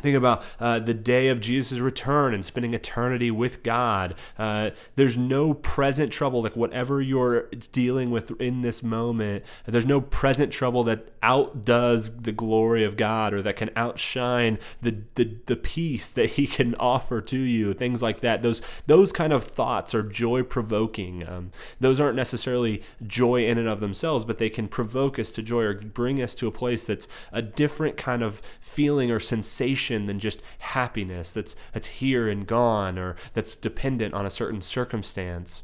Think 0.00 0.16
about 0.16 0.44
uh, 0.58 0.78
the 0.78 0.94
day 0.94 1.28
of 1.28 1.40
Jesus' 1.40 1.78
return 1.78 2.34
and 2.34 2.44
spending 2.44 2.74
eternity 2.74 3.30
with 3.30 3.62
God. 3.62 4.14
Uh, 4.38 4.70
there's 4.96 5.16
no 5.16 5.54
present 5.54 6.12
trouble, 6.12 6.42
like 6.42 6.56
whatever 6.56 7.02
you're 7.02 7.48
dealing 7.72 8.10
with 8.10 8.38
in 8.40 8.62
this 8.62 8.82
moment, 8.82 9.44
there's 9.66 9.86
no 9.86 10.00
present 10.00 10.52
trouble 10.52 10.84
that 10.84 11.08
outdoes 11.22 12.22
the 12.22 12.32
glory 12.32 12.84
of 12.84 12.96
God 12.96 13.34
or 13.34 13.42
that 13.42 13.56
can 13.56 13.70
outshine 13.76 14.58
the, 14.80 15.02
the, 15.16 15.36
the 15.46 15.56
peace 15.56 16.12
that 16.12 16.30
He 16.30 16.46
can 16.46 16.74
offer 16.76 17.20
to 17.20 17.38
you. 17.38 17.74
Things 17.74 18.02
like 18.02 18.20
that. 18.20 18.42
Those, 18.42 18.62
those 18.86 19.12
kind 19.12 19.32
of 19.32 19.44
thoughts 19.44 19.94
are 19.94 20.02
joy 20.02 20.42
provoking. 20.42 21.28
Um, 21.28 21.50
those 21.78 22.00
aren't 22.00 22.16
necessarily 22.16 22.82
joy 23.06 23.46
in 23.46 23.58
and 23.58 23.68
of 23.68 23.80
themselves, 23.80 24.24
but 24.24 24.38
they 24.38 24.50
can 24.50 24.68
provoke 24.68 25.18
us 25.18 25.30
to 25.32 25.42
joy 25.42 25.62
or 25.62 25.74
bring 25.74 26.22
us 26.22 26.34
to 26.36 26.46
a 26.46 26.52
place 26.52 26.84
that's 26.84 27.06
a 27.32 27.42
different 27.42 27.96
kind 27.96 28.22
of 28.22 28.40
feeling 28.60 29.10
or 29.10 29.20
sensation 29.20 29.89
than 29.90 30.18
just 30.18 30.42
happiness 30.58 31.32
that's 31.32 31.56
that's 31.72 31.86
here 31.86 32.28
and 32.28 32.46
gone 32.46 32.98
or 32.98 33.16
that's 33.32 33.54
dependent 33.54 34.14
on 34.14 34.26
a 34.26 34.30
certain 34.30 34.62
circumstance. 34.62 35.62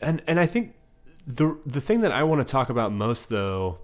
And 0.00 0.22
and 0.26 0.40
I 0.40 0.46
think 0.46 0.74
the 1.26 1.58
the 1.66 1.80
thing 1.80 2.00
that 2.00 2.12
I 2.12 2.22
want 2.22 2.46
to 2.46 2.50
talk 2.50 2.68
about 2.70 2.92
most 2.92 3.28
though 3.28 3.78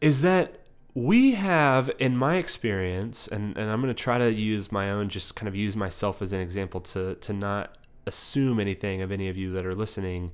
is 0.00 0.22
that 0.22 0.64
we 0.94 1.32
have 1.32 1.90
in 1.98 2.16
my 2.16 2.36
experience 2.36 3.26
and, 3.26 3.56
and 3.58 3.70
i'm 3.70 3.80
going 3.80 3.92
to 3.92 4.02
try 4.02 4.16
to 4.16 4.32
use 4.32 4.70
my 4.70 4.90
own 4.90 5.08
just 5.08 5.34
kind 5.34 5.48
of 5.48 5.54
use 5.54 5.76
myself 5.76 6.22
as 6.22 6.32
an 6.32 6.40
example 6.40 6.80
to 6.80 7.16
to 7.16 7.32
not 7.32 7.76
assume 8.06 8.60
anything 8.60 9.02
of 9.02 9.10
any 9.10 9.28
of 9.28 9.36
you 9.36 9.52
that 9.52 9.66
are 9.66 9.74
listening 9.74 10.30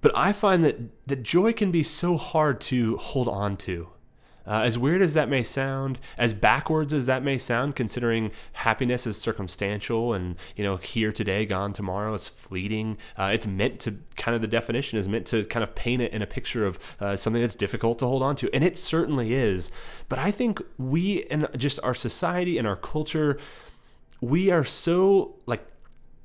but 0.00 0.10
i 0.16 0.32
find 0.32 0.64
that 0.64 0.76
that 1.06 1.22
joy 1.22 1.52
can 1.52 1.70
be 1.70 1.82
so 1.82 2.16
hard 2.16 2.60
to 2.60 2.96
hold 2.96 3.28
on 3.28 3.56
to 3.56 3.88
uh, 4.46 4.60
as 4.60 4.78
weird 4.78 5.02
as 5.02 5.14
that 5.14 5.28
may 5.28 5.42
sound, 5.42 5.98
as 6.18 6.34
backwards 6.34 6.92
as 6.92 7.06
that 7.06 7.22
may 7.22 7.38
sound, 7.38 7.76
considering 7.76 8.30
happiness 8.52 9.06
is 9.06 9.16
circumstantial 9.20 10.12
and 10.12 10.36
you 10.56 10.64
know 10.64 10.76
here 10.76 11.12
today, 11.12 11.46
gone 11.46 11.72
tomorrow, 11.72 12.14
it's 12.14 12.28
fleeting. 12.28 12.98
Uh, 13.18 13.30
it's 13.32 13.46
meant 13.46 13.80
to 13.80 13.98
kind 14.16 14.34
of 14.34 14.40
the 14.40 14.48
definition 14.48 14.98
is 14.98 15.08
meant 15.08 15.26
to 15.26 15.44
kind 15.46 15.62
of 15.62 15.74
paint 15.74 16.02
it 16.02 16.12
in 16.12 16.22
a 16.22 16.26
picture 16.26 16.66
of 16.66 16.78
uh, 17.00 17.16
something 17.16 17.42
that's 17.42 17.54
difficult 17.54 17.98
to 17.98 18.06
hold 18.06 18.22
on 18.22 18.36
to, 18.36 18.52
and 18.54 18.64
it 18.64 18.76
certainly 18.76 19.34
is. 19.34 19.70
But 20.08 20.18
I 20.18 20.30
think 20.30 20.60
we 20.78 21.24
and 21.24 21.48
just 21.56 21.80
our 21.82 21.94
society 21.94 22.58
and 22.58 22.66
our 22.66 22.76
culture, 22.76 23.38
we 24.20 24.50
are 24.50 24.64
so 24.64 25.36
like 25.46 25.66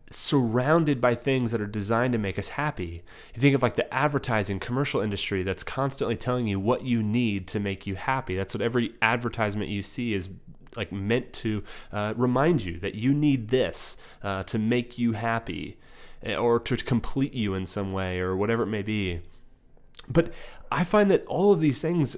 surrounded 0.10 1.00
by 1.00 1.16
things 1.16 1.52
that 1.52 1.62
are 1.62 1.68
designed 1.68 2.14
to 2.14 2.20
make 2.20 2.40
us 2.40 2.50
happy. 2.50 3.04
You 3.34 3.42
think 3.42 3.56
of 3.56 3.62
like 3.62 3.76
the 3.76 3.92
advertising 3.94 4.60
commercial 4.60 5.02
industry 5.02 5.44
that's 5.44 5.64
constantly 5.64 6.16
telling 6.16 6.48
you 6.48 6.60
what 6.60 6.86
you 6.86 7.04
need 7.04 7.48
to 7.50 7.60
make 7.60 7.86
you 7.86 7.96
happy. 7.96 8.36
That's 8.36 8.54
what 8.54 8.62
every 8.62 8.94
advertisement 9.02 9.70
you 9.70 9.84
see 9.84 10.14
is 10.14 10.30
like 10.76 10.92
meant 10.92 11.34
to 11.34 11.64
uh, 11.92 12.14
remind 12.16 12.64
you 12.64 12.80
that 12.80 12.96
you 12.96 13.14
need 13.14 13.50
this 13.50 13.98
uh, 14.24 14.44
to 14.44 14.58
make 14.58 14.98
you 14.98 15.14
happy 15.14 15.78
eh, 16.24 16.36
or 16.36 16.60
to 16.60 16.78
complete 16.78 17.34
you 17.34 17.54
in 17.54 17.66
some 17.66 17.92
way 17.92 18.20
or 18.20 18.36
whatever 18.36 18.64
it 18.64 18.68
may 18.68 18.84
be. 18.84 19.22
But 20.08 20.34
I 20.72 20.84
find 20.84 21.10
that 21.12 21.26
all 21.26 21.52
of 21.52 21.60
these 21.60 21.82
things 21.82 22.18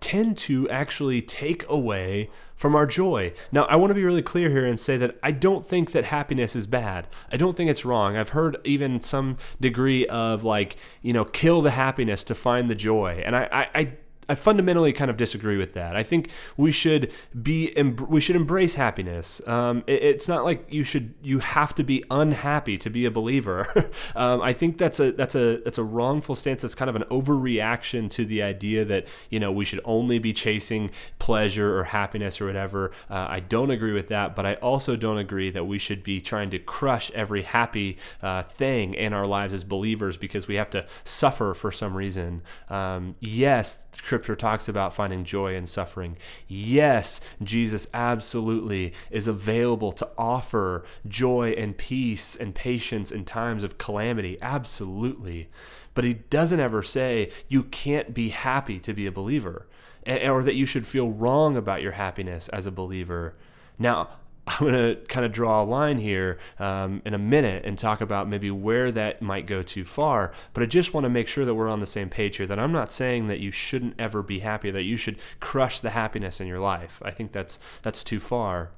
tend 0.00 0.36
to 0.38 0.68
actually 0.70 1.22
take 1.22 1.68
away 1.68 2.30
from 2.54 2.74
our 2.74 2.86
joy. 2.86 3.32
Now, 3.52 3.64
I 3.64 3.76
want 3.76 3.90
to 3.90 3.94
be 3.94 4.04
really 4.04 4.22
clear 4.22 4.50
here 4.50 4.66
and 4.66 4.78
say 4.78 4.96
that 4.96 5.16
I 5.22 5.30
don't 5.30 5.64
think 5.64 5.92
that 5.92 6.04
happiness 6.06 6.56
is 6.56 6.66
bad. 6.66 7.06
I 7.30 7.36
don't 7.36 7.56
think 7.56 7.70
it's 7.70 7.84
wrong. 7.84 8.16
I've 8.16 8.30
heard 8.30 8.58
even 8.64 9.00
some 9.00 9.36
degree 9.60 10.06
of 10.06 10.42
like, 10.44 10.76
you 11.00 11.12
know, 11.12 11.24
kill 11.24 11.62
the 11.62 11.70
happiness 11.70 12.24
to 12.24 12.34
find 12.34 12.68
the 12.68 12.74
joy. 12.74 13.22
And 13.24 13.36
I, 13.36 13.48
I, 13.52 13.80
I 13.80 13.92
I 14.28 14.34
fundamentally 14.34 14.92
kind 14.92 15.10
of 15.10 15.16
disagree 15.16 15.56
with 15.56 15.72
that. 15.72 15.96
I 15.96 16.02
think 16.02 16.30
we 16.56 16.70
should 16.70 17.10
be 17.40 17.72
we 18.08 18.20
should 18.20 18.36
embrace 18.36 18.74
happiness. 18.74 19.40
Um, 19.48 19.84
it, 19.86 20.02
it's 20.02 20.28
not 20.28 20.44
like 20.44 20.66
you 20.70 20.84
should 20.84 21.14
you 21.22 21.38
have 21.38 21.74
to 21.76 21.84
be 21.84 22.04
unhappy 22.10 22.76
to 22.78 22.90
be 22.90 23.06
a 23.06 23.10
believer. 23.10 23.90
um, 24.16 24.42
I 24.42 24.52
think 24.52 24.76
that's 24.76 25.00
a 25.00 25.12
that's 25.12 25.34
a 25.34 25.58
that's 25.58 25.78
a 25.78 25.84
wrongful 25.84 26.34
stance. 26.34 26.62
That's 26.62 26.74
kind 26.74 26.90
of 26.90 26.96
an 26.96 27.04
overreaction 27.04 28.10
to 28.10 28.26
the 28.26 28.42
idea 28.42 28.84
that 28.84 29.06
you 29.30 29.40
know 29.40 29.50
we 29.50 29.64
should 29.64 29.80
only 29.84 30.18
be 30.18 30.34
chasing 30.34 30.90
pleasure 31.18 31.78
or 31.78 31.84
happiness 31.84 32.40
or 32.40 32.46
whatever. 32.46 32.90
Uh, 33.08 33.26
I 33.30 33.40
don't 33.40 33.70
agree 33.70 33.92
with 33.92 34.08
that, 34.08 34.36
but 34.36 34.44
I 34.44 34.54
also 34.54 34.94
don't 34.96 35.18
agree 35.18 35.50
that 35.50 35.64
we 35.64 35.78
should 35.78 36.02
be 36.02 36.20
trying 36.20 36.50
to 36.50 36.58
crush 36.58 37.10
every 37.12 37.42
happy 37.42 37.96
uh, 38.22 38.42
thing 38.42 38.92
in 38.92 39.14
our 39.14 39.26
lives 39.26 39.54
as 39.54 39.64
believers 39.64 40.18
because 40.18 40.46
we 40.46 40.56
have 40.56 40.68
to 40.70 40.84
suffer 41.04 41.54
for 41.54 41.72
some 41.72 41.96
reason. 41.96 42.42
Um, 42.68 43.16
yes 43.20 43.86
Scripture 44.18 44.34
talks 44.34 44.68
about 44.68 44.92
finding 44.92 45.22
joy 45.22 45.54
in 45.54 45.64
suffering. 45.64 46.16
Yes, 46.48 47.20
Jesus 47.40 47.86
absolutely 47.94 48.92
is 49.12 49.28
available 49.28 49.92
to 49.92 50.08
offer 50.18 50.82
joy 51.06 51.50
and 51.50 51.78
peace 51.78 52.34
and 52.34 52.52
patience 52.52 53.12
in 53.12 53.24
times 53.24 53.62
of 53.62 53.78
calamity. 53.78 54.36
Absolutely. 54.42 55.46
But 55.94 56.02
he 56.02 56.14
doesn't 56.14 56.58
ever 56.58 56.82
say 56.82 57.30
you 57.46 57.62
can't 57.62 58.12
be 58.12 58.30
happy 58.30 58.80
to 58.80 58.92
be 58.92 59.06
a 59.06 59.12
believer 59.12 59.68
or 60.04 60.42
that 60.42 60.56
you 60.56 60.66
should 60.66 60.88
feel 60.88 61.10
wrong 61.10 61.56
about 61.56 61.80
your 61.80 61.92
happiness 61.92 62.48
as 62.48 62.66
a 62.66 62.72
believer. 62.72 63.36
Now, 63.78 64.08
I'm 64.48 64.66
going 64.66 64.94
to 64.94 65.00
kind 65.06 65.26
of 65.26 65.32
draw 65.32 65.62
a 65.62 65.64
line 65.64 65.98
here 65.98 66.38
um, 66.58 67.02
in 67.04 67.12
a 67.12 67.18
minute 67.18 67.64
and 67.64 67.76
talk 67.76 68.00
about 68.00 68.28
maybe 68.28 68.50
where 68.50 68.90
that 68.92 69.20
might 69.20 69.46
go 69.46 69.62
too 69.62 69.84
far. 69.84 70.32
But 70.54 70.62
I 70.62 70.66
just 70.66 70.94
want 70.94 71.04
to 71.04 71.10
make 71.10 71.28
sure 71.28 71.44
that 71.44 71.54
we're 71.54 71.68
on 71.68 71.80
the 71.80 71.86
same 71.86 72.08
page 72.08 72.38
here. 72.38 72.46
That 72.46 72.58
I'm 72.58 72.72
not 72.72 72.90
saying 72.90 73.28
that 73.28 73.40
you 73.40 73.50
shouldn't 73.50 73.94
ever 73.98 74.22
be 74.22 74.38
happy, 74.38 74.70
that 74.70 74.82
you 74.82 74.96
should 74.96 75.18
crush 75.38 75.80
the 75.80 75.90
happiness 75.90 76.40
in 76.40 76.46
your 76.46 76.60
life. 76.60 77.02
I 77.04 77.10
think 77.10 77.32
that's 77.32 77.58
that's 77.82 78.02
too 78.02 78.20
far. 78.20 78.70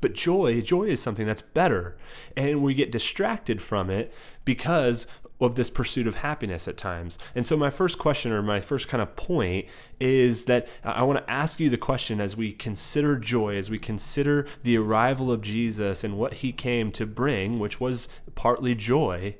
But 0.00 0.14
joy, 0.14 0.60
joy 0.62 0.84
is 0.84 1.00
something 1.00 1.26
that's 1.26 1.42
better. 1.42 1.96
And 2.36 2.62
we 2.62 2.74
get 2.74 2.90
distracted 2.90 3.60
from 3.60 3.90
it 3.90 4.12
because 4.44 5.06
of 5.44 5.54
this 5.54 5.70
pursuit 5.70 6.06
of 6.06 6.16
happiness 6.16 6.68
at 6.68 6.76
times. 6.76 7.18
And 7.34 7.46
so, 7.46 7.56
my 7.56 7.70
first 7.70 7.98
question, 7.98 8.32
or 8.32 8.42
my 8.42 8.60
first 8.60 8.88
kind 8.88 9.02
of 9.02 9.16
point, 9.16 9.68
is 10.00 10.44
that 10.46 10.68
I 10.84 11.02
want 11.02 11.18
to 11.18 11.30
ask 11.30 11.60
you 11.60 11.70
the 11.70 11.76
question 11.76 12.20
as 12.20 12.36
we 12.36 12.52
consider 12.52 13.18
joy, 13.18 13.56
as 13.56 13.70
we 13.70 13.78
consider 13.78 14.46
the 14.62 14.78
arrival 14.78 15.30
of 15.30 15.42
Jesus 15.42 16.04
and 16.04 16.18
what 16.18 16.34
he 16.34 16.52
came 16.52 16.92
to 16.92 17.06
bring, 17.06 17.58
which 17.58 17.80
was 17.80 18.08
partly 18.34 18.74
joy. 18.74 19.36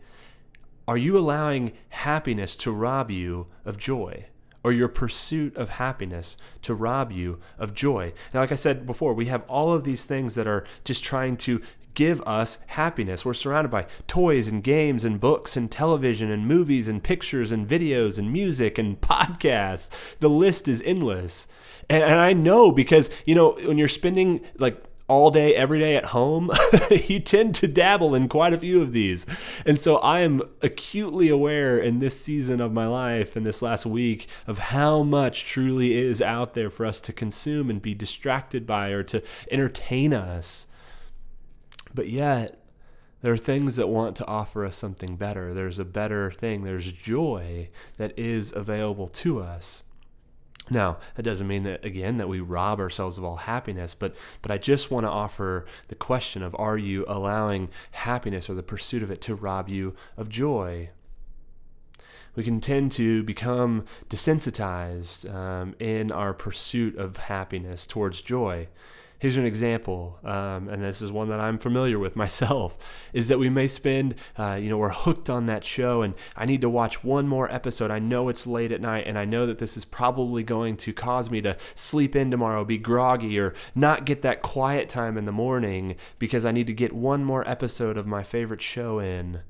Are 0.89 0.99
you 0.99 1.17
allowing 1.17 1.73
happiness 1.91 2.57
to 2.57 2.73
rob 2.73 3.11
you 3.11 3.47
of 3.65 3.79
joy? 3.79 4.27
or 4.65 4.73
your 4.73 4.89
pursuit 4.89 5.57
of 5.57 5.71
happiness 5.71 6.37
to 6.63 6.75
rob 6.75 7.11
you 7.11 7.41
of 7.59 7.75
joy. 7.75 8.13
Now, 8.33 8.41
like 8.41 8.53
I 8.53 8.57
said 8.57 8.87
before, 8.87 9.15
we 9.15 9.27
have 9.27 9.43
all 9.49 9.73
of 9.73 9.85
these 9.85 10.05
things 10.05 10.35
that 10.37 10.47
are 10.47 10.65
just 10.85 11.03
trying 11.03 11.37
to 11.39 11.61
give 11.95 12.21
us 12.23 12.59
happiness. 12.69 13.25
We're 13.25 13.35
surrounded 13.35 13.71
by 13.71 13.87
toys 14.07 14.49
and 14.49 14.63
games 14.63 15.05
and 15.05 15.21
books 15.21 15.57
and 15.57 15.71
television 15.71 16.31
and 16.31 16.47
movies 16.47 16.89
and 16.89 17.03
pictures 17.03 17.51
and 17.51 17.69
videos 17.69 18.19
and 18.19 18.33
music 18.33 18.79
and 18.79 19.01
podcasts. 19.01 20.19
The 20.19 20.31
list 20.31 20.69
is 20.69 20.83
endless. 20.85 21.47
And, 21.89 22.03
and 22.03 22.15
I 22.15 22.33
know 22.33 22.73
because, 22.73 23.11
you 23.27 23.35
know, 23.35 23.59
when 23.65 23.79
you're 23.79 23.89
spending 23.89 24.41
like 24.59 24.83
all 25.09 25.31
day, 25.31 25.55
every 25.55 25.79
day 25.79 25.97
at 25.97 26.07
home, 26.07 26.51
you 26.91 27.21
tend 27.21 27.55
to 27.57 27.69
dabble 27.69 28.15
in 28.15 28.29
quite 28.29 28.55
a 28.55 28.59
few 28.59 28.81
of 28.81 28.93
these. 28.93 29.27
And 29.67 29.79
so 29.79 29.97
I 29.97 30.21
am 30.21 30.41
acutely 30.63 31.29
aware 31.29 31.79
in 31.79 31.99
this 31.99 32.19
season 32.19 32.61
of 32.61 32.73
my 32.73 32.87
life 32.87 33.37
and 33.37 33.45
this 33.45 33.61
last 33.61 33.85
week 33.85 34.27
of 34.47 34.59
how 34.59 35.03
much 35.03 35.45
truly 35.45 35.99
is 35.99 36.23
out 36.23 36.55
there 36.55 36.71
for 36.71 36.87
us 36.87 37.01
to 37.03 37.13
consume 37.13 37.69
and 37.69 37.83
be 37.83 37.95
distracted 37.95 38.67
by 38.67 38.89
or 38.89 39.03
to 39.05 39.23
entertain 39.51 40.15
us. 40.15 40.67
But 41.95 42.09
yet, 42.09 42.59
there 43.23 43.33
are 43.33 43.39
things 43.39 43.77
that 43.77 43.89
want 43.89 44.17
to 44.17 44.27
offer 44.27 44.65
us 44.65 44.77
something 44.77 45.17
better. 45.17 45.55
There's 45.55 45.79
a 45.79 45.85
better 45.85 46.31
thing. 46.31 46.63
There's 46.63 46.93
joy 46.93 47.71
that 47.97 48.19
is 48.19 48.53
available 48.53 49.09
to 49.09 49.41
us. 49.41 49.85
Now, 50.71 50.99
that 51.15 51.23
doesn't 51.23 51.47
mean 51.47 51.65
that 51.65 51.85
again 51.85 52.19
that 52.19 52.29
we 52.29 52.41
rob 52.41 52.79
ourselves 52.79 53.19
of 53.19 53.25
all 53.25 53.37
happiness, 53.37 53.95
but 53.95 54.15
but 54.43 54.51
I 54.51 54.59
just 54.59 54.91
want 54.91 55.05
to 55.05 55.11
offer 55.11 55.67
the 55.89 55.95
question 55.95 56.43
of 56.43 56.55
are 56.59 56.79
you 56.79 57.05
allowing 57.09 57.69
happiness 57.93 58.49
or 58.49 58.55
the 58.55 58.63
pursuit 58.63 59.03
of 59.03 59.11
it 59.11 59.21
to 59.23 59.35
rob 59.35 59.69
you 59.69 59.95
of 60.17 60.29
joy? 60.29 60.91
We 62.35 62.45
can 62.45 62.61
tend 62.61 62.93
to 62.93 63.23
become 63.25 63.85
desensitized 64.09 65.33
um, 65.33 65.75
in 65.79 66.11
our 66.11 66.33
pursuit 66.33 66.97
of 66.97 67.19
happiness 67.19 67.87
towards 67.87 68.23
joy 68.23 68.69
here's 69.23 69.37
an 69.37 69.47
example, 69.47 70.19
um, 70.25 70.69
and 70.69 70.83
this 70.83 71.01
is 71.01 71.13
one 71.13 71.29
that 71.29 71.39
I'm 71.39 71.57
familiar 71.57 71.97
with 71.97 72.17
myself, 72.25 72.77
is 73.13 73.29
that 73.29 73.39
we 73.39 73.49
may 73.49 73.69
spend, 73.69 74.17
uh, 74.37 74.59
you 74.61 74.69
know, 74.69 74.77
we're 74.77 74.89
hooked 74.89 75.31
on 75.31 75.47
that 75.47 75.63
show, 75.63 76.03
and 76.03 76.15
I 76.37 76.45
need 76.45 76.61
to 76.63 76.69
watch 76.69 77.05
one 77.05 77.29
more 77.29 77.49
episode. 77.49 77.93
I 77.93 78.01
know 78.01 78.29
it's 78.29 78.49
late 78.49 78.73
at 78.73 78.81
night, 78.81 79.07
and 79.07 79.17
I 79.17 79.25
know 79.25 79.47
that 79.47 79.61
this 79.61 79.77
is 79.77 79.85
probably 79.85 80.43
going 80.43 80.77
to 80.79 80.93
cause 80.93 81.31
me 81.31 81.41
to 81.43 81.57
sleep 81.77 82.17
in 82.17 82.33
tomorrow, 82.33 82.65
be 82.65 82.79
groggy, 82.79 83.39
or 83.39 83.55
not 83.77 84.07
get 84.07 84.23
that 84.23 84.43
quiet 84.43 84.89
time 84.89 85.17
in 85.17 85.25
the 85.25 85.31
morning 85.31 85.95
because 86.19 86.45
I 86.45 86.51
need 86.51 86.67
to 86.67 86.75
get 86.75 86.93
one 86.93 87.25
more 87.25 87.49
episode 87.49 87.97
of 87.97 88.09
my 88.09 88.25
favorite 88.25 88.61
show 88.61 88.99
in. 88.99 89.43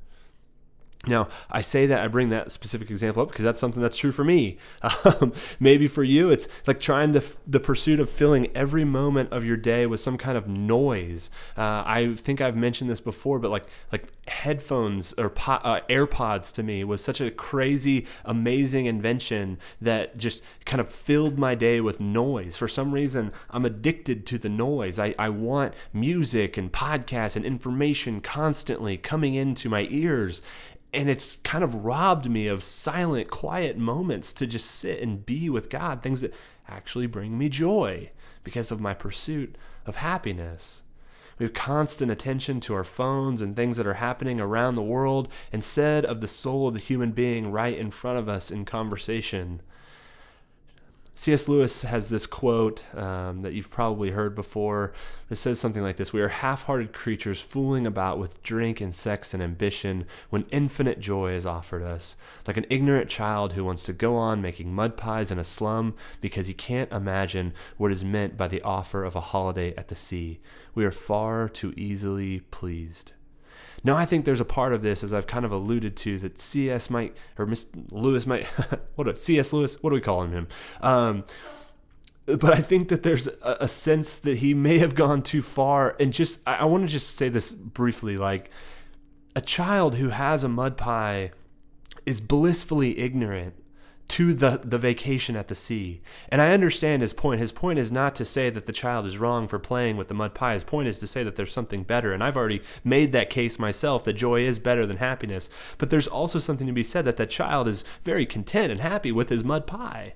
Now, 1.06 1.28
I 1.50 1.62
say 1.62 1.86
that 1.86 2.00
I 2.00 2.06
bring 2.06 2.28
that 2.28 2.52
specific 2.52 2.88
example 2.88 3.24
up 3.24 3.30
because 3.30 3.44
that's 3.44 3.58
something 3.58 3.82
that's 3.82 3.96
true 3.96 4.12
for 4.12 4.24
me. 4.24 4.58
Um, 5.04 5.32
maybe 5.58 5.88
for 5.88 6.04
you, 6.04 6.30
it's 6.30 6.46
like 6.66 6.78
trying 6.78 7.12
to 7.14 7.22
the 7.46 7.58
pursuit 7.58 7.98
of 7.98 8.08
filling 8.08 8.54
every 8.54 8.84
moment 8.84 9.32
of 9.32 9.44
your 9.44 9.56
day 9.56 9.84
with 9.86 10.00
some 10.00 10.16
kind 10.16 10.38
of 10.38 10.46
noise. 10.46 11.28
Uh, 11.56 11.82
I 11.84 12.14
think 12.14 12.40
I've 12.40 12.56
mentioned 12.56 12.88
this 12.88 13.00
before, 13.00 13.38
but 13.38 13.50
like 13.50 13.64
like 13.90 14.12
headphones 14.28 15.12
or 15.14 15.28
po- 15.30 15.52
uh, 15.52 15.80
AirPods 15.88 16.52
to 16.54 16.62
me 16.62 16.84
was 16.84 17.02
such 17.02 17.20
a 17.20 17.30
crazy, 17.30 18.06
amazing 18.24 18.86
invention 18.86 19.58
that 19.80 20.16
just 20.16 20.42
kind 20.64 20.80
of 20.80 20.88
filled 20.88 21.38
my 21.38 21.54
day 21.54 21.80
with 21.80 21.98
noise. 21.98 22.56
For 22.56 22.68
some 22.68 22.92
reason, 22.92 23.32
I'm 23.50 23.64
addicted 23.64 24.26
to 24.26 24.38
the 24.38 24.48
noise. 24.48 24.98
I, 24.98 25.14
I 25.18 25.30
want 25.30 25.74
music 25.92 26.56
and 26.56 26.70
podcasts 26.70 27.34
and 27.34 27.44
information 27.44 28.20
constantly 28.20 28.96
coming 28.96 29.34
into 29.34 29.68
my 29.68 29.88
ears 29.90 30.42
and 30.92 31.08
it's 31.08 31.36
kind 31.36 31.64
of 31.64 31.84
robbed 31.84 32.28
me 32.28 32.46
of 32.46 32.62
silent, 32.62 33.30
quiet 33.30 33.78
moments 33.78 34.32
to 34.34 34.46
just 34.46 34.70
sit 34.70 35.00
and 35.00 35.24
be 35.24 35.48
with 35.48 35.70
God, 35.70 36.02
things 36.02 36.20
that 36.20 36.34
actually 36.68 37.06
bring 37.06 37.38
me 37.38 37.48
joy 37.48 38.10
because 38.44 38.70
of 38.70 38.80
my 38.80 38.92
pursuit 38.92 39.56
of 39.86 39.96
happiness. 39.96 40.82
We 41.38 41.44
have 41.44 41.54
constant 41.54 42.10
attention 42.10 42.60
to 42.60 42.74
our 42.74 42.84
phones 42.84 43.40
and 43.40 43.56
things 43.56 43.78
that 43.78 43.86
are 43.86 43.94
happening 43.94 44.40
around 44.40 44.74
the 44.74 44.82
world 44.82 45.28
instead 45.50 46.04
of 46.04 46.20
the 46.20 46.28
soul 46.28 46.68
of 46.68 46.74
the 46.74 46.80
human 46.80 47.12
being 47.12 47.50
right 47.50 47.76
in 47.76 47.90
front 47.90 48.18
of 48.18 48.28
us 48.28 48.50
in 48.50 48.64
conversation. 48.64 49.62
C.S. 51.14 51.46
Lewis 51.46 51.82
has 51.82 52.08
this 52.08 52.26
quote 52.26 52.82
um, 52.96 53.42
that 53.42 53.52
you've 53.52 53.70
probably 53.70 54.10
heard 54.12 54.34
before. 54.34 54.94
It 55.28 55.36
says 55.36 55.60
something 55.60 55.82
like 55.82 55.96
this 55.96 56.12
We 56.12 56.22
are 56.22 56.28
half 56.28 56.62
hearted 56.62 56.94
creatures 56.94 57.40
fooling 57.40 57.86
about 57.86 58.18
with 58.18 58.42
drink 58.42 58.80
and 58.80 58.94
sex 58.94 59.34
and 59.34 59.42
ambition 59.42 60.06
when 60.30 60.46
infinite 60.50 61.00
joy 61.00 61.32
is 61.32 61.44
offered 61.44 61.82
us, 61.82 62.16
like 62.46 62.56
an 62.56 62.66
ignorant 62.70 63.10
child 63.10 63.52
who 63.52 63.64
wants 63.64 63.84
to 63.84 63.92
go 63.92 64.16
on 64.16 64.40
making 64.40 64.74
mud 64.74 64.96
pies 64.96 65.30
in 65.30 65.38
a 65.38 65.44
slum 65.44 65.94
because 66.22 66.46
he 66.46 66.54
can't 66.54 66.90
imagine 66.90 67.52
what 67.76 67.92
is 67.92 68.04
meant 68.04 68.38
by 68.38 68.48
the 68.48 68.62
offer 68.62 69.04
of 69.04 69.14
a 69.14 69.20
holiday 69.20 69.74
at 69.76 69.88
the 69.88 69.94
sea. 69.94 70.40
We 70.74 70.86
are 70.86 70.90
far 70.90 71.48
too 71.48 71.74
easily 71.76 72.40
pleased. 72.40 73.12
Now, 73.84 73.96
I 73.96 74.04
think 74.04 74.24
there's 74.24 74.40
a 74.40 74.44
part 74.44 74.72
of 74.72 74.82
this, 74.82 75.02
as 75.02 75.12
I've 75.12 75.26
kind 75.26 75.44
of 75.44 75.50
alluded 75.52 75.96
to, 75.98 76.18
that 76.20 76.38
CS 76.38 76.88
might, 76.88 77.16
or 77.38 77.46
Miss 77.46 77.66
Lewis 77.90 78.26
might, 78.26 78.46
what 78.94 79.08
a 79.08 79.16
CS 79.16 79.52
Lewis, 79.52 79.76
what 79.82 79.90
do 79.90 79.94
we 79.94 80.00
call 80.00 80.22
him? 80.22 80.46
Um, 80.80 81.24
but 82.26 82.52
I 82.52 82.60
think 82.60 82.88
that 82.88 83.02
there's 83.02 83.26
a, 83.26 83.56
a, 83.60 83.68
sense 83.68 84.20
that 84.20 84.38
he 84.38 84.54
may 84.54 84.78
have 84.78 84.94
gone 84.94 85.22
too 85.22 85.42
far. 85.42 85.96
And 85.98 86.12
just, 86.12 86.38
I, 86.46 86.56
I 86.56 86.64
want 86.66 86.84
to 86.84 86.88
just 86.88 87.16
say 87.16 87.28
this 87.28 87.50
briefly 87.52 88.16
like, 88.16 88.50
a 89.34 89.40
child 89.40 89.96
who 89.96 90.10
has 90.10 90.44
a 90.44 90.48
mud 90.48 90.76
pie 90.76 91.30
is 92.06 92.20
blissfully 92.20 92.98
ignorant 92.98 93.54
to 94.08 94.34
the, 94.34 94.60
the 94.62 94.78
vacation 94.78 95.36
at 95.36 95.48
the 95.48 95.54
sea. 95.54 96.02
And 96.28 96.42
I 96.42 96.52
understand 96.52 97.02
his 97.02 97.12
point. 97.12 97.40
His 97.40 97.52
point 97.52 97.78
is 97.78 97.90
not 97.90 98.14
to 98.16 98.24
say 98.24 98.50
that 98.50 98.66
the 98.66 98.72
child 98.72 99.06
is 99.06 99.18
wrong 99.18 99.48
for 99.48 99.58
playing 99.58 99.96
with 99.96 100.08
the 100.08 100.14
mud 100.14 100.34
pie. 100.34 100.54
His 100.54 100.64
point 100.64 100.88
is 100.88 100.98
to 100.98 101.06
say 101.06 101.22
that 101.22 101.36
there's 101.36 101.52
something 101.52 101.82
better. 101.82 102.12
And 102.12 102.22
I've 102.22 102.36
already 102.36 102.62
made 102.84 103.12
that 103.12 103.30
case 103.30 103.58
myself 103.58 104.04
that 104.04 104.12
joy 104.14 104.42
is 104.42 104.58
better 104.58 104.84
than 104.84 104.98
happiness. 104.98 105.48
But 105.78 105.90
there's 105.90 106.08
also 106.08 106.38
something 106.38 106.66
to 106.66 106.72
be 106.72 106.82
said 106.82 107.04
that 107.06 107.16
that 107.16 107.30
child 107.30 107.68
is 107.68 107.84
very 108.04 108.26
content 108.26 108.70
and 108.70 108.80
happy 108.80 109.12
with 109.12 109.30
his 109.30 109.44
mud 109.44 109.66
pie. 109.66 110.14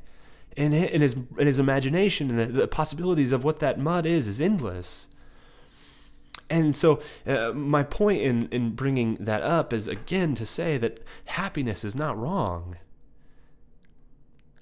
And 0.59 0.75
in 0.75 1.01
his, 1.01 1.15
in 1.39 1.47
his 1.47 1.59
imagination 1.59 2.31
and 2.31 2.39
the, 2.39 2.61
the 2.61 2.69
possibilities 2.69 3.33
of 3.33 3.45
what 3.45 3.61
that 3.61 3.79
mud 3.79 4.05
is 4.05 4.27
is 4.27 4.41
endless. 4.41 5.09
And 6.49 6.77
so, 6.77 7.01
uh, 7.27 7.53
my 7.53 7.83
point 7.83 8.23
in, 8.23 8.49
in 8.51 8.71
bringing 8.71 9.17
that 9.17 9.43
up 9.43 9.73
is 9.73 9.89
again 9.89 10.35
to 10.37 10.47
say 10.47 10.79
that 10.79 11.03
happiness 11.25 11.85
is 11.85 11.97
not 11.97 12.17
wrong. 12.17 12.77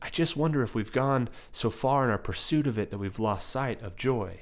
I 0.05 0.11
just 0.11 0.37
wonder 0.37 0.63
if 0.63 0.75
we've 0.75 0.93
gone 0.93 1.31
so 1.51 1.71
far 1.71 2.05
in 2.05 2.11
our 2.11 2.19
pursuit 2.19 2.67
of 2.67 2.79
it 2.79 2.91
that 2.91 2.99
we've 2.99 3.19
lost 3.19 3.49
sight 3.49 3.81
of 3.81 3.97
joy. 3.97 4.39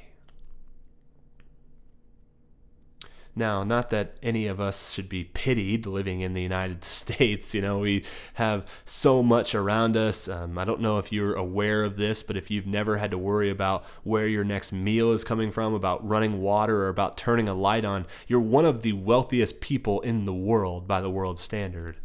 Now, 3.37 3.63
not 3.63 3.91
that 3.91 4.17
any 4.25 4.49
of 4.49 4.61
us 4.61 4.93
should 4.93 5.09
be 5.09 5.23
pitied 5.23 5.87
living 5.87 6.21
in 6.21 6.35
the 6.35 6.43
United 6.43 6.83
States. 6.85 7.55
You 7.55 7.63
know, 7.63 7.79
we 7.79 8.05
have 8.35 8.67
so 8.85 9.23
much 9.23 9.55
around 9.55 9.97
us. 9.97 10.27
Um, 10.27 10.59
I 10.59 10.65
don't 10.65 10.81
know 10.81 10.99
if 10.99 11.13
you're 11.13 11.35
aware 11.35 11.85
of 11.85 11.97
this, 11.97 12.25
but 12.25 12.37
if 12.37 12.51
you've 12.51 12.67
never 12.67 12.97
had 12.97 13.11
to 13.11 13.19
worry 13.19 13.49
about 13.49 13.85
where 14.03 14.27
your 14.27 14.45
next 14.45 14.73
meal 14.73 15.13
is 15.13 15.23
coming 15.23 15.53
from, 15.53 15.75
about 15.75 16.07
running 16.07 16.43
water, 16.43 16.83
or 16.83 16.89
about 16.89 17.17
turning 17.17 17.49
a 17.49 17.55
light 17.55 17.85
on, 17.85 18.07
you're 18.27 18.41
one 18.41 18.65
of 18.65 18.83
the 18.83 18.95
wealthiest 18.95 19.61
people 19.61 20.01
in 20.01 20.25
the 20.25 20.35
world 20.35 20.89
by 20.89 21.01
the 21.01 21.09
world 21.11 21.39
standard. 21.39 21.99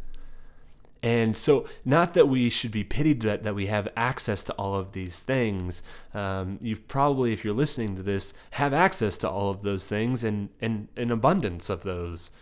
And 1.02 1.36
so, 1.36 1.64
not 1.84 2.14
that 2.14 2.26
we 2.28 2.50
should 2.50 2.72
be 2.72 2.82
pitied 2.82 3.22
that, 3.22 3.44
that 3.44 3.54
we 3.54 3.66
have 3.66 3.88
access 3.96 4.42
to 4.44 4.52
all 4.54 4.74
of 4.74 4.92
these 4.92 5.22
things. 5.22 5.82
Um, 6.12 6.58
you've 6.60 6.88
probably, 6.88 7.32
if 7.32 7.44
you're 7.44 7.54
listening 7.54 7.94
to 7.96 8.02
this, 8.02 8.34
have 8.52 8.74
access 8.74 9.16
to 9.18 9.28
all 9.28 9.50
of 9.50 9.62
those 9.62 9.86
things 9.86 10.24
and, 10.24 10.48
and 10.60 10.88
an 10.96 11.12
abundance 11.12 11.70
of 11.70 11.84
those. 11.84 12.32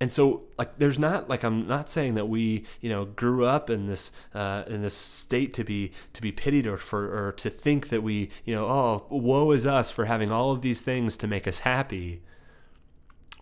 And 0.00 0.12
so, 0.12 0.46
like, 0.56 0.78
there's 0.78 0.98
not 0.98 1.28
like 1.28 1.42
I'm 1.42 1.66
not 1.66 1.88
saying 1.88 2.14
that 2.14 2.28
we, 2.28 2.64
you 2.80 2.88
know, 2.88 3.04
grew 3.04 3.44
up 3.44 3.68
in 3.68 3.88
this 3.88 4.12
uh, 4.32 4.62
in 4.68 4.80
this 4.80 4.94
state 4.94 5.52
to 5.54 5.64
be 5.64 5.90
to 6.12 6.22
be 6.22 6.30
pitied 6.30 6.66
or 6.68 6.76
for 6.76 7.26
or 7.28 7.32
to 7.32 7.50
think 7.50 7.88
that 7.88 8.02
we, 8.02 8.30
you 8.44 8.54
know, 8.54 8.66
oh, 8.66 9.06
woe 9.10 9.50
is 9.50 9.66
us 9.66 9.90
for 9.90 10.04
having 10.04 10.30
all 10.30 10.52
of 10.52 10.62
these 10.62 10.82
things 10.82 11.16
to 11.16 11.26
make 11.26 11.48
us 11.48 11.60
happy. 11.60 12.22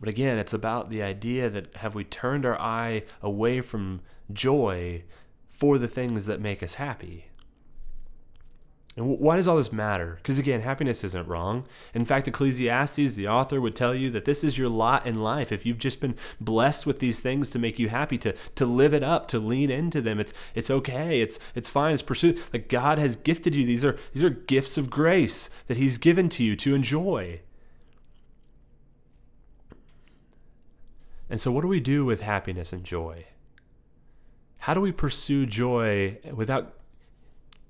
But 0.00 0.08
again, 0.08 0.38
it's 0.38 0.52
about 0.52 0.90
the 0.90 1.02
idea 1.02 1.48
that 1.48 1.74
have 1.76 1.94
we 1.94 2.04
turned 2.04 2.44
our 2.44 2.60
eye 2.60 3.04
away 3.22 3.60
from 3.60 4.00
joy 4.32 5.04
for 5.48 5.78
the 5.78 5.88
things 5.88 6.26
that 6.26 6.40
make 6.40 6.62
us 6.62 6.74
happy? 6.74 7.26
And 8.96 9.18
why 9.18 9.36
does 9.36 9.46
all 9.46 9.58
this 9.58 9.72
matter? 9.72 10.14
Because 10.16 10.38
again, 10.38 10.62
happiness 10.62 11.04
isn't 11.04 11.28
wrong. 11.28 11.66
In 11.92 12.06
fact, 12.06 12.28
Ecclesiastes, 12.28 13.14
the 13.14 13.28
author, 13.28 13.60
would 13.60 13.76
tell 13.76 13.94
you 13.94 14.08
that 14.10 14.24
this 14.24 14.42
is 14.42 14.56
your 14.56 14.70
lot 14.70 15.06
in 15.06 15.22
life. 15.22 15.52
If 15.52 15.66
you've 15.66 15.78
just 15.78 16.00
been 16.00 16.16
blessed 16.40 16.86
with 16.86 16.98
these 16.98 17.20
things 17.20 17.50
to 17.50 17.58
make 17.58 17.78
you 17.78 17.90
happy, 17.90 18.16
to 18.18 18.32
to 18.32 18.64
live 18.64 18.94
it 18.94 19.02
up, 19.02 19.28
to 19.28 19.38
lean 19.38 19.70
into 19.70 20.00
them, 20.00 20.18
it's 20.18 20.32
it's 20.54 20.70
okay. 20.70 21.20
It's 21.20 21.38
it's 21.54 21.68
fine. 21.68 21.92
It's 21.92 22.02
pursuit. 22.02 22.48
Like 22.54 22.70
God 22.70 22.98
has 22.98 23.16
gifted 23.16 23.54
you. 23.54 23.66
These 23.66 23.84
are 23.84 23.98
these 24.14 24.24
are 24.24 24.30
gifts 24.30 24.78
of 24.78 24.88
grace 24.88 25.50
that 25.66 25.76
He's 25.76 25.98
given 25.98 26.30
to 26.30 26.42
you 26.42 26.56
to 26.56 26.74
enjoy. 26.74 27.40
And 31.28 31.40
so, 31.40 31.50
what 31.50 31.62
do 31.62 31.68
we 31.68 31.80
do 31.80 32.04
with 32.04 32.22
happiness 32.22 32.72
and 32.72 32.84
joy? 32.84 33.26
How 34.60 34.74
do 34.74 34.80
we 34.80 34.92
pursue 34.92 35.46
joy 35.46 36.18
without 36.32 36.74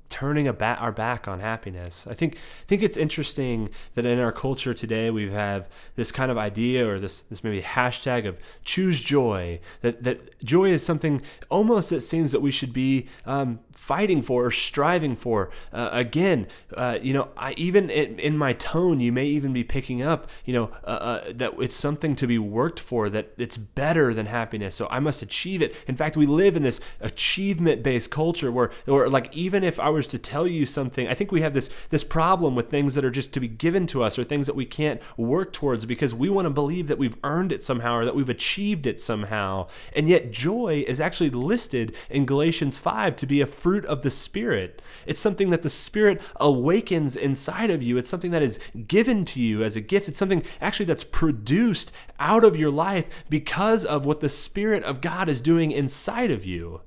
turning 0.09 0.51
ba- 0.53 0.77
our 0.81 0.92
back 0.92 1.29
on 1.29 1.40
happiness. 1.40 2.07
I 2.09 2.14
think 2.14 2.38
think 2.66 2.83
it's 2.83 2.97
interesting 2.97 3.71
that 3.95 4.05
in 4.05 4.19
our 4.19 4.33
culture 4.33 4.75
today 4.75 5.11
we 5.11 5.31
have 5.31 5.69
this 5.95 6.12
kind 6.12 6.31
of 6.31 6.38
idea 6.38 6.88
or 6.88 6.99
this 6.99 7.23
this 7.23 7.42
maybe 7.42 7.62
hashtag 7.62 8.27
of 8.27 8.38
choose 8.64 9.01
joy. 9.01 9.61
That 9.83 10.03
that 10.05 10.45
joy 10.45 10.71
is 10.71 10.85
something 10.85 11.23
almost 11.51 11.92
it 11.92 12.01
seems 12.01 12.33
that 12.33 12.40
we 12.40 12.51
should 12.51 12.73
be 12.73 13.07
um, 13.25 13.61
fighting 13.73 14.23
for 14.23 14.45
or 14.45 14.51
striving 14.51 15.16
for. 15.16 15.51
Uh, 15.73 15.90
again, 15.92 16.47
uh, 16.75 16.99
you 17.01 17.12
know, 17.12 17.29
I 17.37 17.53
even 17.53 17.90
in, 17.90 18.19
in, 18.19 18.37
my 18.37 18.53
tone 18.53 19.01
you 19.01 19.12
may 19.12 19.27
even 19.27 19.53
be 19.53 19.64
picking 19.64 20.03
up, 20.03 20.29
you 20.45 20.53
know, 20.53 20.71
uh, 20.85 20.87
uh, 20.87 21.33
that 21.35 21.55
it's 21.59 21.77
something 21.77 22.14
to 22.16 22.27
be 22.27 22.38
worked 22.38 22.81
for. 22.81 23.09
That 23.09 23.33
it's 23.38 23.57
better 23.57 24.12
than 24.12 24.27
happiness. 24.27 24.75
So 24.75 24.88
I 24.90 25.01
must 25.01 25.23
achieve 25.23 25.62
it. 25.62 25.75
In 25.87 25.97
fact, 25.97 26.16
we 26.16 26.27
live 26.27 26.57
in 26.57 26.62
this 26.62 26.81
achievement 27.01 27.83
based 27.83 28.11
culture 28.11 28.53
where, 28.53 28.71
or 28.87 29.09
like 29.09 29.35
even 29.35 29.64
if 29.64 29.81
I 29.81 29.88
was 29.96 30.06
to 30.09 30.18
tell 30.18 30.46
you 30.46 30.66
something. 30.66 31.09
I 31.09 31.14
think 31.14 31.32
we 31.32 31.40
have 31.40 31.54
this 31.54 31.70
this 31.90 32.04
problem 32.04 32.54
with 32.54 32.70
things 32.70 32.94
that 32.94 33.04
are 33.04 33.11
just 33.11 33.32
to 33.32 33.40
be 33.40 33.48
given 33.48 33.87
to 33.88 34.02
us 34.02 34.18
or 34.18 34.24
things 34.24 34.46
that 34.46 34.56
we 34.56 34.66
can't 34.66 35.00
work 35.18 35.52
towards 35.52 35.87
because 35.87 36.14
we 36.14 36.28
want 36.28 36.46
to 36.46 36.50
believe 36.50 36.88
that 36.88 36.98
we've 36.98 37.16
earned 37.24 37.52
it 37.52 37.62
somehow 37.62 37.96
or 37.96 38.04
that 38.04 38.14
we've 38.14 38.28
achieved 38.28 38.87
it 38.87 39.00
somehow. 39.00 39.68
And 39.94 40.09
yet 40.09 40.32
joy 40.32 40.85
is 40.87 41.00
actually 41.00 41.30
listed 41.30 41.94
in 42.11 42.26
Galatians 42.26 42.78
5 42.78 43.16
to 43.16 43.26
be 43.26 43.40
a 43.40 43.46
fruit 43.46 43.85
of 43.87 44.02
the 44.02 44.11
spirit. 44.11 44.82
It's 45.06 45.20
something 45.20 45.50
that 45.50 45.62
the 45.62 45.70
spirit 45.70 46.20
awakens 46.37 47.16
inside 47.16 47.70
of 47.70 47.82
you. 47.82 47.96
It's 47.96 48.09
something 48.09 48.30
that 48.30 48.42
is 48.42 48.59
given 48.87 49.24
to 49.26 49.40
you 49.40 49.62
as 49.62 49.76
a 49.76 49.80
gift. 49.80 50.09
It's 50.09 50.18
something 50.18 50.42
actually 50.61 50.87
that's 50.87 51.04
produced 51.04 51.92
out 52.18 52.44
of 52.44 52.56
your 52.56 52.70
life 52.70 53.24
because 53.28 53.85
of 53.85 54.06
what 54.06 54.20
the 54.20 54.28
spirit 54.28 54.82
of 54.85 55.00
God 55.00 55.28
is 55.28 55.40
doing 55.40 55.70
inside 55.70 56.30
of 56.30 56.44
you. 56.44 56.82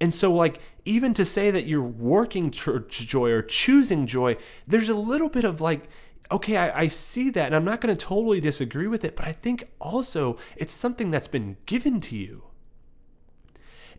And 0.00 0.12
so, 0.12 0.32
like, 0.32 0.60
even 0.84 1.14
to 1.14 1.24
say 1.24 1.50
that 1.50 1.66
you're 1.66 1.82
working 1.82 2.50
towards 2.50 2.98
joy 2.98 3.30
or 3.30 3.42
choosing 3.42 4.06
joy, 4.06 4.36
there's 4.66 4.88
a 4.88 4.94
little 4.94 5.28
bit 5.28 5.44
of 5.44 5.60
like, 5.60 5.88
okay, 6.30 6.56
I, 6.56 6.82
I 6.82 6.88
see 6.88 7.30
that, 7.30 7.46
and 7.46 7.54
I'm 7.54 7.64
not 7.64 7.80
going 7.80 7.96
to 7.96 8.06
totally 8.06 8.40
disagree 8.40 8.86
with 8.86 9.04
it, 9.04 9.16
but 9.16 9.26
I 9.26 9.32
think 9.32 9.70
also 9.80 10.36
it's 10.56 10.74
something 10.74 11.10
that's 11.10 11.28
been 11.28 11.56
given 11.66 12.00
to 12.02 12.16
you. 12.16 12.44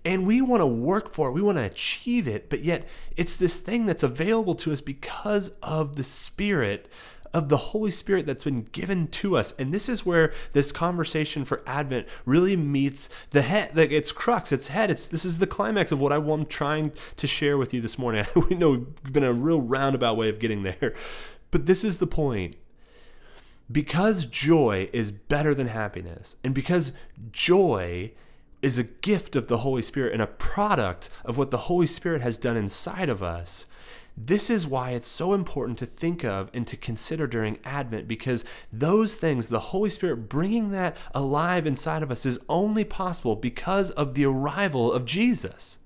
And 0.06 0.28
we 0.28 0.42
want 0.42 0.62
to 0.62 0.68
work 0.68 1.12
for 1.12 1.30
it, 1.30 1.34
we 1.34 1.42
want 1.42 1.58
to 1.58 1.64
achieve 1.64 2.28
it, 2.28 2.50
but 2.50 2.64
yet 2.64 2.88
it's 3.16 3.36
this 3.36 3.60
thing 3.60 3.86
that's 3.86 4.04
available 4.04 4.56
to 4.56 4.72
us 4.72 4.82
because 4.82 5.50
of 5.64 5.96
the 5.96 6.04
Spirit 6.04 6.88
of 7.34 7.50
the 7.50 7.58
Holy 7.58 7.92
Spirit 7.92 8.26
that's 8.26 8.44
been 8.44 8.64
given 8.64 9.08
to 9.08 9.36
us. 9.36 9.54
And 9.60 9.74
this 9.74 9.90
is 9.90 10.06
where 10.06 10.34
this 10.54 10.72
conversation 10.72 11.46
for 11.46 11.62
Advent 11.66 12.08
really 12.26 12.56
meets 12.56 13.10
the 13.32 13.42
head, 13.42 13.76
like 13.76 13.92
its 13.92 14.12
crux, 14.12 14.52
its 14.52 14.70
head. 14.70 14.90
It's 14.90 15.06
this 15.06 15.26
is 15.26 15.38
the 15.38 15.48
climax 15.48 15.92
of 15.92 16.00
what 16.00 16.14
I'm 16.14 16.46
trying 16.46 16.92
to 17.18 17.28
share 17.28 17.58
with 17.58 17.74
you 17.74 17.82
this 17.82 17.98
morning. 17.98 18.26
we 18.50 18.56
know 18.56 18.72
we've 18.72 19.14
been 19.14 19.24
a 19.24 19.34
real 19.34 19.62
roundabout 19.62 20.18
way 20.18 20.30
of 20.30 20.40
getting 20.40 20.64
there, 20.64 20.94
but 21.52 21.66
this 21.66 21.84
is 21.84 22.00
the 22.00 22.08
point. 22.08 22.56
Because 23.70 24.24
joy 24.24 24.90
is 24.94 25.12
better 25.12 25.54
than 25.54 25.68
happiness, 25.68 26.38
and 26.42 26.56
because 26.56 26.94
joy 27.32 28.14
is 28.62 28.78
a 28.78 28.84
gift 28.84 29.36
of 29.36 29.48
the 29.48 29.60
Holy 29.60 29.82
Spirit 29.82 30.14
and 30.14 30.22
a 30.22 30.28
product 30.28 31.10
of 31.26 31.38
what 31.38 31.52
the 31.52 31.58
Holy 31.58 31.88
Spirit 31.88 32.22
has 32.22 32.38
done 32.38 32.58
inside 32.58 33.10
of 33.10 33.22
us, 33.22 33.66
this 34.18 34.50
is 34.50 34.66
why 34.66 34.92
it's 34.92 35.08
so 35.08 35.34
important 35.36 35.78
to 35.78 35.86
think 35.86 36.26
of 36.26 36.50
and 36.52 36.66
to 36.66 36.76
consider 36.76 37.28
during 37.28 37.60
Advent 37.64 38.08
because 38.08 38.44
those 38.74 39.16
things, 39.16 39.50
the 39.50 39.60
Holy 39.60 39.92
Spirit 39.92 40.28
bringing 40.28 40.72
that 40.72 40.98
alive 41.14 41.68
inside 41.68 42.02
of 42.02 42.10
us, 42.10 42.26
is 42.26 42.40
only 42.50 42.84
possible 42.84 43.36
because 43.36 43.92
of 43.92 44.16
the 44.16 44.26
arrival 44.26 44.92
of 44.92 45.06
Jesus. 45.06 45.78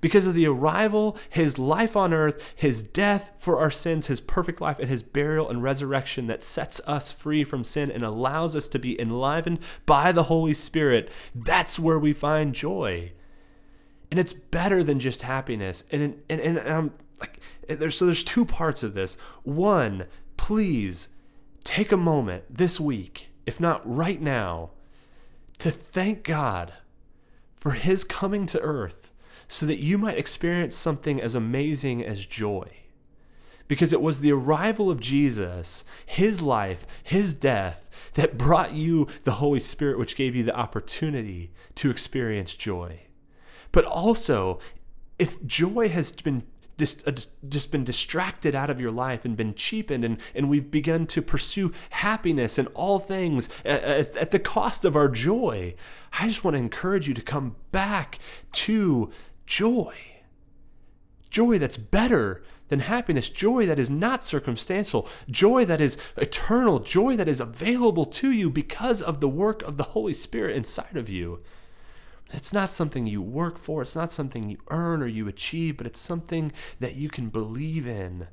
Because 0.00 0.24
of 0.24 0.32
the 0.32 0.46
arrival, 0.46 1.18
his 1.28 1.58
life 1.58 1.94
on 1.94 2.14
earth, 2.14 2.54
his 2.56 2.82
death 2.82 3.32
for 3.38 3.58
our 3.58 3.70
sins, 3.70 4.06
his 4.06 4.20
perfect 4.20 4.62
life, 4.62 4.78
and 4.78 4.88
his 4.88 5.02
burial 5.02 5.50
and 5.50 5.62
resurrection 5.62 6.26
that 6.28 6.42
sets 6.42 6.80
us 6.86 7.12
free 7.12 7.44
from 7.44 7.64
sin 7.64 7.90
and 7.90 8.02
allows 8.02 8.56
us 8.56 8.68
to 8.68 8.78
be 8.78 8.98
enlivened 8.98 9.58
by 9.84 10.10
the 10.10 10.22
Holy 10.24 10.54
Spirit, 10.54 11.10
that's 11.34 11.78
where 11.78 11.98
we 11.98 12.14
find 12.14 12.54
joy. 12.54 13.12
And 14.10 14.18
it's 14.18 14.32
better 14.32 14.82
than 14.82 14.98
just 14.98 15.20
happiness. 15.22 15.84
And, 15.92 16.22
and, 16.30 16.40
and, 16.40 16.58
I'm 16.58 16.92
like 17.20 17.40
eh, 17.68 17.74
there's 17.74 17.96
so 17.96 18.06
there's 18.06 18.24
two 18.24 18.44
parts 18.44 18.82
of 18.82 18.94
this. 18.94 19.16
One, 19.42 20.06
please 20.36 21.08
take 21.64 21.92
a 21.92 21.96
moment 21.96 22.44
this 22.50 22.80
week, 22.80 23.28
if 23.46 23.60
not 23.60 23.82
right 23.84 24.20
now, 24.20 24.70
to 25.58 25.70
thank 25.70 26.24
God 26.24 26.72
for 27.54 27.72
his 27.72 28.04
coming 28.04 28.46
to 28.46 28.60
earth 28.60 29.12
so 29.46 29.66
that 29.66 29.80
you 29.80 29.98
might 29.98 30.18
experience 30.18 30.74
something 30.74 31.20
as 31.20 31.34
amazing 31.34 32.04
as 32.04 32.24
joy. 32.24 32.68
Because 33.68 33.92
it 33.92 34.00
was 34.00 34.20
the 34.20 34.32
arrival 34.32 34.90
of 34.90 35.00
Jesus, 35.00 35.84
his 36.04 36.42
life, 36.42 36.86
his 37.02 37.34
death, 37.34 37.88
that 38.14 38.38
brought 38.38 38.72
you 38.72 39.06
the 39.24 39.32
Holy 39.32 39.60
Spirit, 39.60 39.98
which 39.98 40.16
gave 40.16 40.34
you 40.34 40.42
the 40.42 40.56
opportunity 40.56 41.52
to 41.76 41.90
experience 41.90 42.56
joy. 42.56 43.00
But 43.70 43.84
also, 43.84 44.58
if 45.18 45.44
joy 45.44 45.88
has 45.88 46.10
been 46.12 46.44
just, 46.80 47.06
uh, 47.06 47.12
just 47.48 47.70
been 47.70 47.84
distracted 47.84 48.56
out 48.56 48.70
of 48.70 48.80
your 48.80 48.90
life 48.90 49.24
and 49.24 49.36
been 49.36 49.54
cheapened, 49.54 50.04
and, 50.04 50.18
and 50.34 50.50
we've 50.50 50.70
begun 50.70 51.06
to 51.06 51.22
pursue 51.22 51.72
happiness 51.90 52.58
in 52.58 52.66
all 52.68 52.98
things 52.98 53.48
at 53.64 54.32
the 54.32 54.40
cost 54.40 54.84
of 54.84 54.96
our 54.96 55.08
joy. 55.08 55.74
I 56.18 56.26
just 56.26 56.42
want 56.42 56.56
to 56.56 56.58
encourage 56.58 57.06
you 57.06 57.14
to 57.14 57.22
come 57.22 57.54
back 57.70 58.18
to 58.52 59.10
joy. 59.46 59.94
Joy 61.30 61.58
that's 61.58 61.76
better 61.76 62.42
than 62.68 62.80
happiness, 62.80 63.28
joy 63.28 63.66
that 63.66 63.78
is 63.78 63.90
not 63.90 64.24
circumstantial, 64.24 65.08
joy 65.30 65.64
that 65.64 65.80
is 65.80 65.98
eternal, 66.16 66.78
joy 66.78 67.16
that 67.16 67.28
is 67.28 67.40
available 67.40 68.04
to 68.04 68.30
you 68.30 68.48
because 68.48 69.02
of 69.02 69.20
the 69.20 69.28
work 69.28 69.62
of 69.62 69.76
the 69.76 69.84
Holy 69.84 70.12
Spirit 70.12 70.56
inside 70.56 70.96
of 70.96 71.08
you. 71.08 71.40
It's 72.32 72.52
not 72.52 72.68
something 72.68 73.06
you 73.06 73.22
work 73.22 73.58
for, 73.58 73.82
it's 73.82 73.96
not 73.96 74.12
something 74.12 74.48
you 74.48 74.58
earn 74.68 75.02
or 75.02 75.06
you 75.06 75.28
achieve, 75.28 75.76
but 75.76 75.86
it's 75.86 76.00
something 76.00 76.52
that 76.78 76.96
you 76.96 77.08
can 77.08 77.28
believe 77.28 77.86
in. 77.86 78.28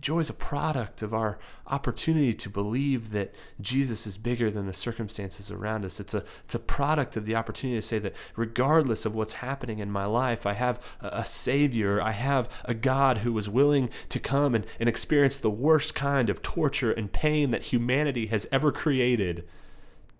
Joy 0.00 0.20
is 0.20 0.30
a 0.30 0.34
product 0.34 1.02
of 1.02 1.12
our 1.12 1.38
opportunity 1.66 2.32
to 2.34 2.48
believe 2.48 3.10
that 3.10 3.34
Jesus 3.60 4.06
is 4.06 4.16
bigger 4.16 4.50
than 4.50 4.66
the 4.66 4.72
circumstances 4.72 5.50
around 5.50 5.84
us. 5.84 6.00
It's 6.00 6.14
a, 6.14 6.24
it's 6.42 6.54
a 6.54 6.58
product 6.58 7.16
of 7.16 7.26
the 7.26 7.36
opportunity 7.36 7.78
to 7.78 7.86
say 7.86 7.98
that 7.98 8.16
regardless 8.34 9.04
of 9.04 9.14
what's 9.14 9.34
happening 9.34 9.78
in 9.78 9.90
my 9.90 10.06
life, 10.06 10.46
I 10.46 10.54
have 10.54 10.84
a, 11.00 11.24
Savior. 11.24 12.00
I 12.00 12.12
have 12.12 12.48
a 12.64 12.74
God 12.74 13.18
who 13.18 13.32
was 13.32 13.48
willing 13.48 13.90
to 14.08 14.18
come 14.18 14.54
and, 14.54 14.66
and 14.80 14.88
experience 14.88 15.38
the 15.38 15.50
worst 15.50 15.94
kind 15.94 16.30
of 16.30 16.42
torture 16.42 16.90
and 16.90 17.12
pain 17.12 17.50
that 17.50 17.64
humanity 17.64 18.26
has 18.26 18.48
ever 18.50 18.72
created 18.72 19.46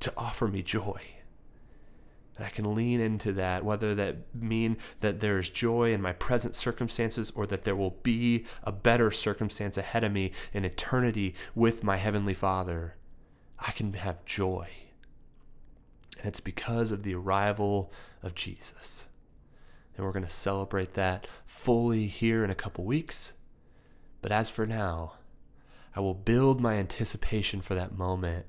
to 0.01 0.13
offer 0.17 0.47
me 0.47 0.63
joy. 0.63 1.01
I 2.39 2.49
can 2.49 2.75
lean 2.75 3.01
into 3.01 3.33
that, 3.35 3.65
whether 3.65 3.95
that 3.95 4.35
mean 4.35 4.77
that 5.01 5.21
there's 5.21 5.49
joy 5.49 5.93
in 5.93 6.03
my 6.03 6.13
present 6.13 6.57
circumstances 6.57 7.31
or 7.35 7.47
that 7.47 7.63
there 7.63 7.77
will 7.77 7.99
be 8.03 8.45
a 8.65 8.73
better 8.73 9.11
circumstance 9.13 9.79
ahead 9.79 10.03
of 10.03 10.13
me 10.13 10.33
in 10.53 10.65
eternity 10.65 11.35
with 11.55 11.85
my 11.85 11.97
Heavenly 11.97 12.35
Father. 12.35 12.97
I 13.61 13.71
can 13.71 13.93
have 13.93 14.25
joy. 14.25 14.69
And 16.19 16.27
it's 16.27 16.41
because 16.41 16.91
of 16.91 17.05
the 17.05 17.15
arrival 17.15 17.93
of 18.23 18.35
Jesus. 18.35 19.09
And 19.97 20.05
we're 20.05 20.13
going 20.13 20.25
to 20.25 20.31
celebrate 20.31 20.95
that 20.95 21.29
fully 21.47 22.09
here 22.09 22.43
in 22.43 22.51
a 22.51 22.57
couple 22.57 22.85
weeks. 22.85 23.35
But 24.23 24.33
as 24.33 24.51
for 24.51 24.67
now, 24.67 25.15
I 25.95 26.01
will 26.01 26.15
build 26.15 26.61
my 26.61 26.75
anticipation 26.75 27.61
for 27.61 27.77
that 27.77 27.97
moment 27.97 28.47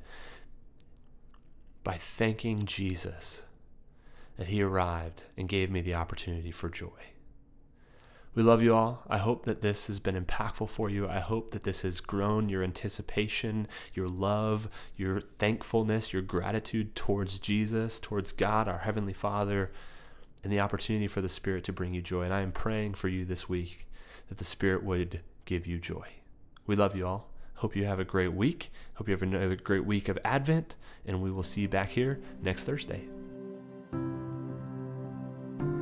by 1.84 1.94
thanking 1.94 2.66
Jesus 2.66 3.44
that 4.38 4.48
He 4.48 4.62
arrived 4.62 5.24
and 5.38 5.50
gave 5.50 5.70
me 5.70 5.82
the 5.82 5.96
opportunity 5.96 6.52
for 6.52 6.70
joy. 6.70 6.90
We 8.36 8.44
love 8.44 8.62
you 8.62 8.76
all. 8.76 9.04
I 9.08 9.18
hope 9.18 9.46
that 9.46 9.62
this 9.62 9.88
has 9.88 10.00
been 10.00 10.22
impactful 10.22 10.70
for 10.70 10.90
you. 10.90 11.08
I 11.08 11.20
hope 11.20 11.52
that 11.52 11.64
this 11.64 11.84
has 11.84 12.02
grown 12.02 12.50
your 12.50 12.64
anticipation, 12.64 13.66
your 13.94 14.10
love, 14.10 14.68
your 14.98 15.22
thankfulness, 15.22 16.12
your 16.12 16.22
gratitude 16.22 16.96
towards 16.96 17.40
Jesus, 17.40 17.98
towards 17.98 18.34
God, 18.34 18.68
our 18.68 18.80
Heavenly 18.80 19.14
Father, 19.14 19.72
and 20.44 20.52
the 20.52 20.60
opportunity 20.60 21.08
for 21.08 21.22
the 21.22 21.30
Spirit 21.30 21.64
to 21.64 21.74
bring 21.74 21.94
you 21.94 22.02
joy. 22.02 22.24
And 22.24 22.34
I 22.34 22.42
am 22.42 22.52
praying 22.52 22.96
for 22.96 23.08
you 23.08 23.24
this 23.24 23.48
week 23.48 23.88
that 24.28 24.38
the 24.38 24.44
Spirit 24.44 24.84
would 24.84 25.22
give 25.46 25.66
you 25.66 25.80
joy. 25.80 26.08
We 26.68 26.76
love 26.76 26.94
you 26.94 27.08
all. 27.08 27.32
Hope 27.56 27.74
you 27.74 27.86
have 27.86 28.02
a 28.02 28.06
great 28.06 28.34
week. 28.34 28.70
Hope 28.96 29.08
you 29.08 29.14
have 29.14 29.22
another 29.22 29.56
great 29.56 29.86
week 29.86 30.10
of 30.10 30.20
Advent, 30.26 30.76
and 31.06 31.22
we 31.22 31.32
will 31.32 31.44
see 31.44 31.62
you 31.62 31.70
back 31.70 31.90
here 31.90 32.20
next 32.42 32.66
Thursday. 32.66 33.08